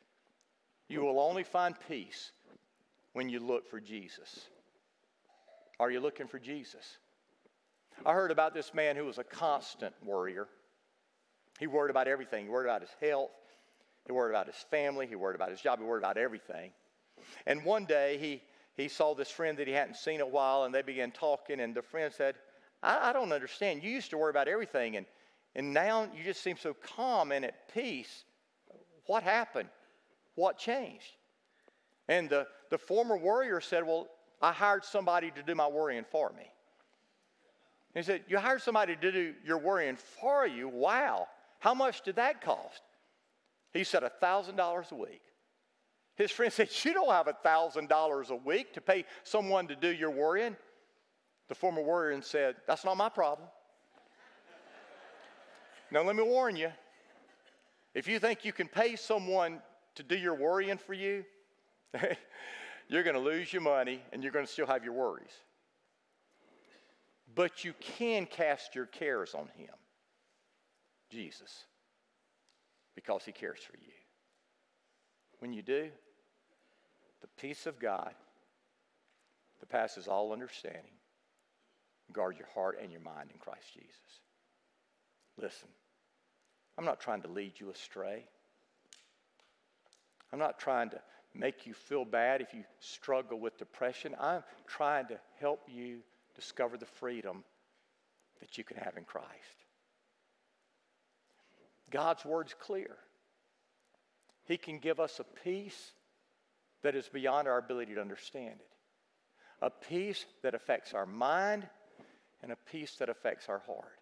You 0.90 1.02
will 1.02 1.20
only 1.20 1.44
find 1.44 1.76
peace 1.88 2.32
when 3.14 3.30
you 3.30 3.40
look 3.40 3.70
for 3.70 3.80
Jesus. 3.80 4.48
Are 5.80 5.90
you 5.90 6.00
looking 6.00 6.28
for 6.28 6.40
Jesus? 6.40 6.98
I 8.06 8.14
heard 8.14 8.32
about 8.32 8.54
this 8.54 8.74
man 8.74 8.96
who 8.96 9.06
was 9.06 9.18
a 9.18 9.24
constant 9.24 9.94
worrier. 10.04 10.48
He 11.60 11.68
worried 11.68 11.92
about 11.92 12.08
everything. 12.08 12.46
He 12.46 12.50
worried 12.50 12.68
about 12.68 12.82
his 12.82 12.96
health. 13.02 13.32
He 14.06 14.12
worried 14.12 14.32
about 14.32 14.48
his 14.48 14.56
family. 14.70 15.08
He 15.08 15.16
worried 15.16 15.36
about 15.36 15.50
his 15.50 15.62
job. 15.62 15.80
He 15.80 15.86
worried 15.86 16.02
about 16.02 16.18
everything. 16.18 16.72
And 17.46 17.64
one 17.64 17.86
day 17.86 18.18
he, 18.18 18.42
he 18.76 18.88
saw 18.88 19.14
this 19.14 19.30
friend 19.30 19.58
that 19.58 19.68
he 19.68 19.74
hadn't 19.74 19.96
seen 19.96 20.16
in 20.16 20.22
a 20.22 20.28
while, 20.28 20.64
and 20.64 20.74
they 20.74 20.82
began 20.82 21.12
talking. 21.12 21.60
And 21.60 21.74
the 21.74 21.82
friend 21.82 22.14
said, 22.14 22.36
I, 22.82 23.10
I 23.10 23.14
don't 23.14 23.32
understand. 23.32 23.84
You 23.84 23.92
used 23.92 24.10
to 24.10 24.18
worry 24.18 24.32
about 24.32 24.48
everything, 24.48 24.98
and, 24.98 25.06
and 25.56 25.74
now 25.74 26.10
you 26.16 26.24
just 26.24 26.42
seem 26.42 26.58
so 26.58 26.74
calm 26.74 27.32
and 27.32 27.46
at 27.46 27.74
peace. 27.74 28.26
What 29.06 29.24
happened? 29.24 29.70
What 30.36 30.58
changed? 30.58 31.16
And 32.10 32.30
the, 32.30 32.48
the 32.70 32.78
former 32.78 33.16
warrior 33.16 33.62
said, 33.62 33.86
Well, 33.86 34.08
I 34.42 34.52
hired 34.52 34.84
somebody 34.84 35.32
to 35.32 35.44
do 35.44 35.56
my 35.56 35.68
worrying 35.68 36.06
for 36.12 36.34
me. 36.36 36.44
He 37.94 38.02
said, 38.04 38.24
You 38.28 38.40
hired 38.40 38.62
somebody 38.62 38.96
to 38.96 39.12
do 39.12 39.34
your 39.46 39.58
worrying 39.58 39.96
for 39.96 40.48
you. 40.48 40.68
Wow. 40.68 41.28
How 41.60 41.74
much 41.74 42.02
did 42.02 42.16
that 42.18 42.42
cost? 42.42 42.82
He 43.72 43.84
said, 43.84 44.04
$1,000 44.04 44.92
a 44.92 44.96
week. 44.96 45.22
His 46.16 46.32
friend 46.32 46.52
said, 46.52 46.70
You 46.84 46.94
don't 46.94 47.10
have 47.10 47.28
$1,000 47.28 48.30
a 48.30 48.36
week 48.36 48.74
to 48.74 48.82
pay 48.82 49.06
someone 49.24 49.68
to 49.68 49.76
do 49.76 49.90
your 49.90 50.12
worrying. 50.12 50.56
The 51.50 51.56
former 51.56 51.82
warrior 51.82 52.22
said, 52.22 52.56
That's 52.68 52.86
not 52.86 52.98
my 52.98 53.10
problem. 53.10 53.48
now, 55.92 56.04
let 56.04 56.16
me 56.16 56.24
warn 56.24 56.56
you 56.56 56.72
if 57.94 58.08
you 58.08 58.20
think 58.20 58.44
you 58.44 58.52
can 58.52 58.68
pay 58.68 58.96
someone 58.96 59.62
to 59.96 60.04
do 60.04 60.18
your 60.18 60.34
worrying 60.34 60.78
for 60.78 60.94
you, 60.94 61.24
you're 62.88 63.04
going 63.04 63.16
to 63.16 63.22
lose 63.22 63.54
your 63.54 63.62
money 63.62 64.02
and 64.12 64.24
you're 64.24 64.32
going 64.32 64.46
to 64.46 64.52
still 64.52 64.66
have 64.66 64.84
your 64.84 64.94
worries. 64.94 65.32
But 67.36 67.64
you 67.64 67.74
can 67.80 68.26
cast 68.26 68.76
your 68.76 68.86
cares 68.86 69.34
on 69.34 69.48
Him, 69.58 69.74
Jesus, 71.10 71.66
because 72.96 73.24
He 73.26 73.32
cares 73.32 73.60
for 73.60 73.78
you. 73.78 73.94
When 75.40 75.54
you 75.54 75.62
do, 75.62 75.90
the 77.22 77.28
peace 77.42 77.66
of 77.66 77.80
God 77.80 78.14
that 79.60 79.70
passes 79.70 80.08
all 80.08 80.32
understanding 80.32 80.92
guard 82.12 82.38
your 82.38 82.48
heart 82.54 82.78
and 82.82 82.92
your 82.92 83.02
mind 83.02 83.30
in 83.34 83.40
Christ 83.40 83.74
Jesus. 83.74 84.22
Listen, 85.38 85.68
I'm 86.78 86.86
not 86.86 87.00
trying 87.00 87.22
to 87.24 87.28
lead 87.28 87.54
you 87.60 87.72
astray. 87.72 88.26
I'm 90.32 90.40
not 90.40 90.60
trying 90.60 90.90
to 90.92 91.02
make 91.34 91.66
you 91.66 91.74
feel 91.74 92.06
bad 92.06 92.42
if 92.42 92.54
you 92.54 92.64
struggle 92.80 93.40
with 93.40 93.58
depression. 93.58 94.16
I'm 94.20 94.44
trying 94.68 95.08
to 95.08 95.20
help 95.40 95.62
you 95.68 96.00
discover 96.36 96.78
the 96.78 96.86
freedom 96.86 97.44
that 98.40 98.58
you 98.58 98.64
can 98.64 98.78
have 98.78 98.98
in 98.98 99.04
Christ. 99.04 99.28
God's 101.92 102.26
word's 102.26 102.56
clear. 102.60 102.98
He 104.46 104.58
can 104.58 104.80
give 104.80 105.00
us 105.00 105.20
a 105.20 105.24
peace 105.44 105.92
that 106.82 106.96
is 106.96 107.08
beyond 107.08 107.48
our 107.48 107.58
ability 107.58 107.96
to 107.96 108.02
understand 108.02 108.56
it, 108.60 108.72
a 109.62 109.70
peace 109.70 110.26
that 110.42 110.54
affects 110.54 110.94
our 110.94 111.06
mind, 111.06 111.68
and 112.42 112.52
a 112.52 112.58
peace 112.70 112.96
that 113.00 113.10
affects 113.10 113.48
our 113.48 113.60
heart. 113.60 114.00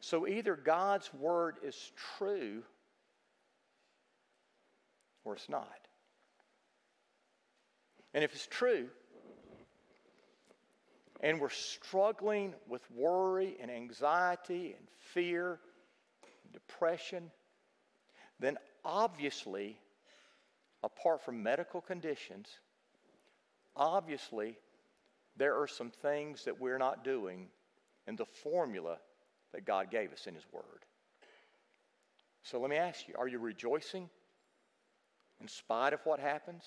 So 0.00 0.26
either 0.26 0.56
God's 0.56 1.12
word 1.14 1.56
is 1.62 1.92
true 2.18 2.62
or 5.24 5.34
it's 5.34 5.48
not. 5.48 5.68
And 8.12 8.24
if 8.24 8.34
it's 8.34 8.48
true, 8.48 8.88
and 11.20 11.40
we're 11.40 11.50
struggling 11.50 12.54
with 12.68 12.82
worry 12.90 13.56
and 13.60 13.70
anxiety 13.70 14.74
and 14.76 14.88
fear, 15.12 15.60
and 16.44 16.52
depression, 16.52 17.30
then 18.38 18.56
obviously, 18.84 19.78
apart 20.82 21.22
from 21.22 21.42
medical 21.42 21.80
conditions, 21.80 22.48
obviously, 23.76 24.56
there 25.36 25.60
are 25.60 25.68
some 25.68 25.90
things 25.90 26.44
that 26.44 26.60
we're 26.60 26.78
not 26.78 27.04
doing 27.04 27.48
in 28.06 28.16
the 28.16 28.24
formula 28.24 28.98
that 29.52 29.64
God 29.64 29.90
gave 29.90 30.12
us 30.12 30.26
in 30.26 30.34
His 30.34 30.44
Word. 30.52 30.64
So 32.42 32.58
let 32.58 32.70
me 32.70 32.76
ask 32.76 33.06
you 33.06 33.14
are 33.18 33.28
you 33.28 33.38
rejoicing 33.38 34.08
in 35.40 35.48
spite 35.48 35.92
of 35.92 36.00
what 36.04 36.18
happens? 36.18 36.64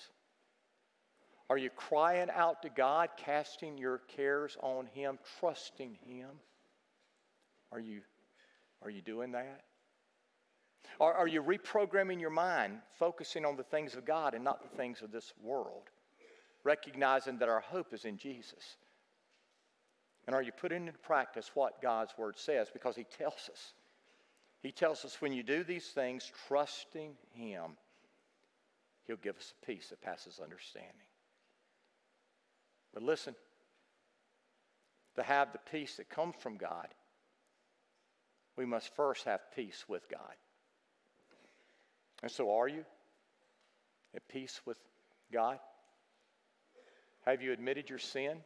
Are 1.53 1.57
you 1.59 1.69
crying 1.69 2.29
out 2.33 2.63
to 2.63 2.69
God, 2.69 3.09
casting 3.15 3.77
your 3.77 3.99
cares 4.17 4.57
on 4.63 4.87
Him, 4.87 5.19
trusting 5.39 5.99
Him? 6.07 6.29
Are 7.71 7.79
you, 7.79 8.01
are 8.81 8.89
you 8.89 9.03
doing 9.03 9.33
that? 9.33 9.61
Are, 10.99 11.13
are 11.13 11.27
you 11.27 11.43
reprogramming 11.43 12.19
your 12.19 12.31
mind, 12.31 12.79
focusing 12.97 13.45
on 13.45 13.55
the 13.55 13.61
things 13.61 13.93
of 13.93 14.03
God 14.03 14.33
and 14.33 14.43
not 14.43 14.63
the 14.63 14.75
things 14.75 15.03
of 15.03 15.11
this 15.11 15.31
world, 15.43 15.83
recognizing 16.63 17.37
that 17.37 17.49
our 17.49 17.59
hope 17.59 17.93
is 17.93 18.05
in 18.05 18.17
Jesus? 18.17 18.77
And 20.25 20.35
are 20.35 20.41
you 20.41 20.53
putting 20.53 20.87
into 20.87 20.97
practice 20.97 21.51
what 21.53 21.83
God's 21.83 22.15
Word 22.17 22.39
says? 22.39 22.69
Because 22.73 22.95
He 22.95 23.05
tells 23.15 23.47
us. 23.51 23.73
He 24.63 24.71
tells 24.71 25.05
us 25.05 25.21
when 25.21 25.33
you 25.33 25.43
do 25.43 25.63
these 25.63 25.89
things, 25.89 26.31
trusting 26.47 27.11
Him, 27.35 27.77
He'll 29.05 29.17
give 29.17 29.37
us 29.37 29.53
a 29.61 29.65
peace 29.67 29.89
that 29.89 30.01
passes 30.01 30.39
understanding. 30.43 31.05
But 32.93 33.03
listen, 33.03 33.35
to 35.15 35.23
have 35.23 35.51
the 35.51 35.59
peace 35.71 35.97
that 35.97 36.09
comes 36.09 36.35
from 36.39 36.57
God, 36.57 36.87
we 38.55 38.65
must 38.65 38.95
first 38.95 39.25
have 39.25 39.39
peace 39.55 39.85
with 39.87 40.07
God. 40.09 40.35
And 42.21 42.31
so, 42.31 42.55
are 42.55 42.67
you 42.67 42.85
at 44.15 44.27
peace 44.27 44.61
with 44.65 44.77
God? 45.31 45.59
Have 47.25 47.41
you 47.41 47.51
admitted 47.51 47.89
your 47.89 47.99
sin? 47.99 48.37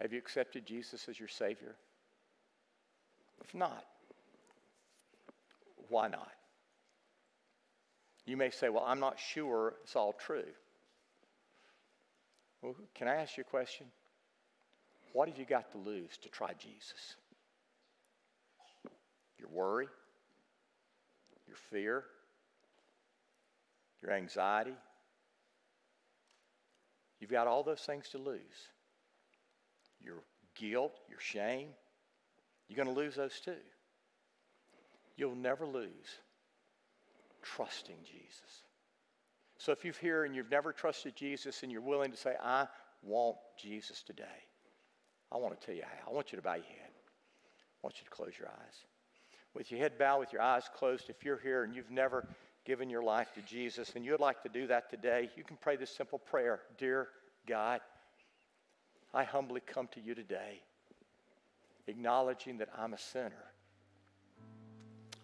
Have 0.00 0.12
you 0.12 0.18
accepted 0.18 0.66
Jesus 0.66 1.08
as 1.08 1.18
your 1.18 1.28
Savior? 1.28 1.76
If 3.42 3.54
not, 3.54 3.84
why 5.88 6.08
not? 6.08 6.32
You 8.26 8.36
may 8.36 8.50
say, 8.50 8.68
Well, 8.68 8.84
I'm 8.86 9.00
not 9.00 9.18
sure 9.18 9.74
it's 9.82 9.96
all 9.96 10.12
true. 10.12 10.44
Well, 12.64 12.74
can 12.94 13.08
I 13.08 13.16
ask 13.16 13.36
you 13.36 13.42
a 13.42 13.50
question? 13.50 13.88
What 15.12 15.28
have 15.28 15.36
you 15.36 15.44
got 15.44 15.70
to 15.72 15.78
lose 15.78 16.16
to 16.22 16.30
try 16.30 16.52
Jesus? 16.58 17.16
Your 19.38 19.50
worry, 19.50 19.86
your 21.46 21.58
fear, 21.70 22.04
your 24.02 24.12
anxiety. 24.12 24.72
You've 27.20 27.30
got 27.30 27.46
all 27.46 27.62
those 27.62 27.82
things 27.82 28.08
to 28.12 28.18
lose. 28.18 28.40
Your 30.00 30.22
guilt, 30.58 30.98
your 31.10 31.20
shame, 31.20 31.68
you're 32.68 32.82
going 32.82 32.94
to 32.94 32.98
lose 32.98 33.14
those 33.14 33.38
too. 33.44 33.52
You'll 35.18 35.36
never 35.36 35.66
lose 35.66 36.18
trusting 37.42 37.98
Jesus. 38.04 38.63
So 39.58 39.72
if 39.72 39.84
you're 39.84 39.94
here 40.00 40.24
and 40.24 40.34
you've 40.34 40.50
never 40.50 40.72
trusted 40.72 41.14
Jesus 41.14 41.62
and 41.62 41.70
you're 41.70 41.80
willing 41.80 42.10
to 42.10 42.16
say, 42.16 42.34
I 42.42 42.66
want 43.02 43.36
Jesus 43.60 44.02
today, 44.02 44.24
I 45.32 45.36
want 45.38 45.58
to 45.58 45.66
tell 45.66 45.74
you 45.74 45.82
how. 45.82 46.10
I 46.10 46.14
want 46.14 46.32
you 46.32 46.36
to 46.36 46.42
bow 46.42 46.54
your 46.54 46.64
head. 46.64 46.90
I 46.90 47.78
want 47.82 47.98
you 47.98 48.04
to 48.04 48.10
close 48.10 48.32
your 48.38 48.48
eyes. 48.48 48.84
With 49.54 49.70
your 49.70 49.80
head 49.80 49.98
bowed, 49.98 50.20
with 50.20 50.32
your 50.32 50.42
eyes 50.42 50.64
closed, 50.74 51.08
if 51.08 51.24
you're 51.24 51.38
here 51.38 51.62
and 51.62 51.74
you've 51.74 51.90
never 51.90 52.26
given 52.64 52.90
your 52.90 53.02
life 53.02 53.32
to 53.34 53.42
Jesus 53.42 53.92
and 53.94 54.04
you'd 54.04 54.20
like 54.20 54.42
to 54.42 54.48
do 54.48 54.66
that 54.66 54.90
today, 54.90 55.30
you 55.36 55.44
can 55.44 55.56
pray 55.56 55.76
this 55.76 55.90
simple 55.90 56.18
prayer 56.18 56.60
Dear 56.78 57.08
God, 57.46 57.80
I 59.12 59.22
humbly 59.22 59.60
come 59.60 59.88
to 59.92 60.00
you 60.00 60.14
today, 60.14 60.60
acknowledging 61.86 62.58
that 62.58 62.68
I'm 62.76 62.94
a 62.94 62.98
sinner. 62.98 63.44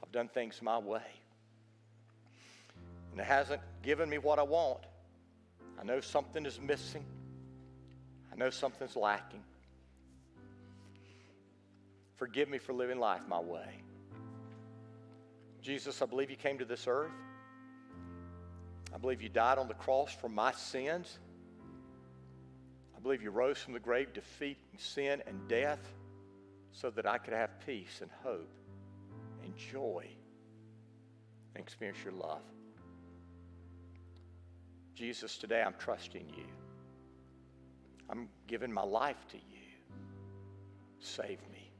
I've 0.02 0.12
done 0.12 0.28
things 0.28 0.60
my 0.62 0.78
way 0.78 1.02
and 3.12 3.20
it 3.20 3.26
hasn't 3.26 3.60
given 3.82 4.08
me 4.08 4.18
what 4.18 4.38
I 4.38 4.42
want. 4.42 4.80
I 5.80 5.84
know 5.84 6.00
something 6.00 6.44
is 6.46 6.60
missing. 6.60 7.04
I 8.32 8.36
know 8.36 8.50
something's 8.50 8.96
lacking. 8.96 9.42
Forgive 12.16 12.48
me 12.48 12.58
for 12.58 12.72
living 12.72 12.98
life 12.98 13.22
my 13.28 13.40
way. 13.40 13.82
Jesus, 15.62 16.02
I 16.02 16.06
believe 16.06 16.30
you 16.30 16.36
came 16.36 16.58
to 16.58 16.64
this 16.64 16.86
earth. 16.86 17.10
I 18.94 18.98
believe 18.98 19.22
you 19.22 19.28
died 19.28 19.58
on 19.58 19.68
the 19.68 19.74
cross 19.74 20.12
for 20.12 20.28
my 20.28 20.52
sins. 20.52 21.18
I 22.96 23.00
believe 23.00 23.22
you 23.22 23.30
rose 23.30 23.58
from 23.58 23.72
the 23.72 23.80
grave, 23.80 24.12
defeating 24.12 24.56
sin 24.76 25.22
and 25.26 25.48
death, 25.48 25.80
so 26.72 26.90
that 26.90 27.06
I 27.06 27.18
could 27.18 27.34
have 27.34 27.50
peace 27.64 28.00
and 28.02 28.10
hope 28.22 28.50
and 29.42 29.56
joy 29.56 30.06
and 31.54 31.62
experience 31.62 31.98
your 32.04 32.12
love. 32.12 32.42
Jesus, 35.00 35.38
today 35.38 35.62
I'm 35.66 35.72
trusting 35.78 36.26
you. 36.36 36.44
I'm 38.10 38.28
giving 38.46 38.70
my 38.70 38.82
life 38.82 39.26
to 39.30 39.38
you. 39.38 39.64
Save 40.98 41.38
me. 41.50 41.72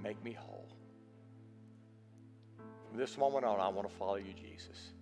Make 0.00 0.22
me 0.22 0.34
whole. 0.34 0.68
From 2.88 2.96
this 2.96 3.18
moment 3.18 3.44
on, 3.44 3.58
I 3.58 3.66
want 3.66 3.90
to 3.90 3.96
follow 3.96 4.14
you, 4.14 4.34
Jesus. 4.34 4.92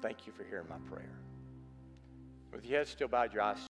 Thank 0.00 0.26
you 0.26 0.32
for 0.32 0.42
hearing 0.42 0.68
my 0.70 0.78
prayer. 0.90 1.18
With 2.50 2.64
your 2.64 2.78
head 2.78 2.88
still 2.88 3.08
bowed, 3.08 3.34
your 3.34 3.42
eyes 3.42 3.58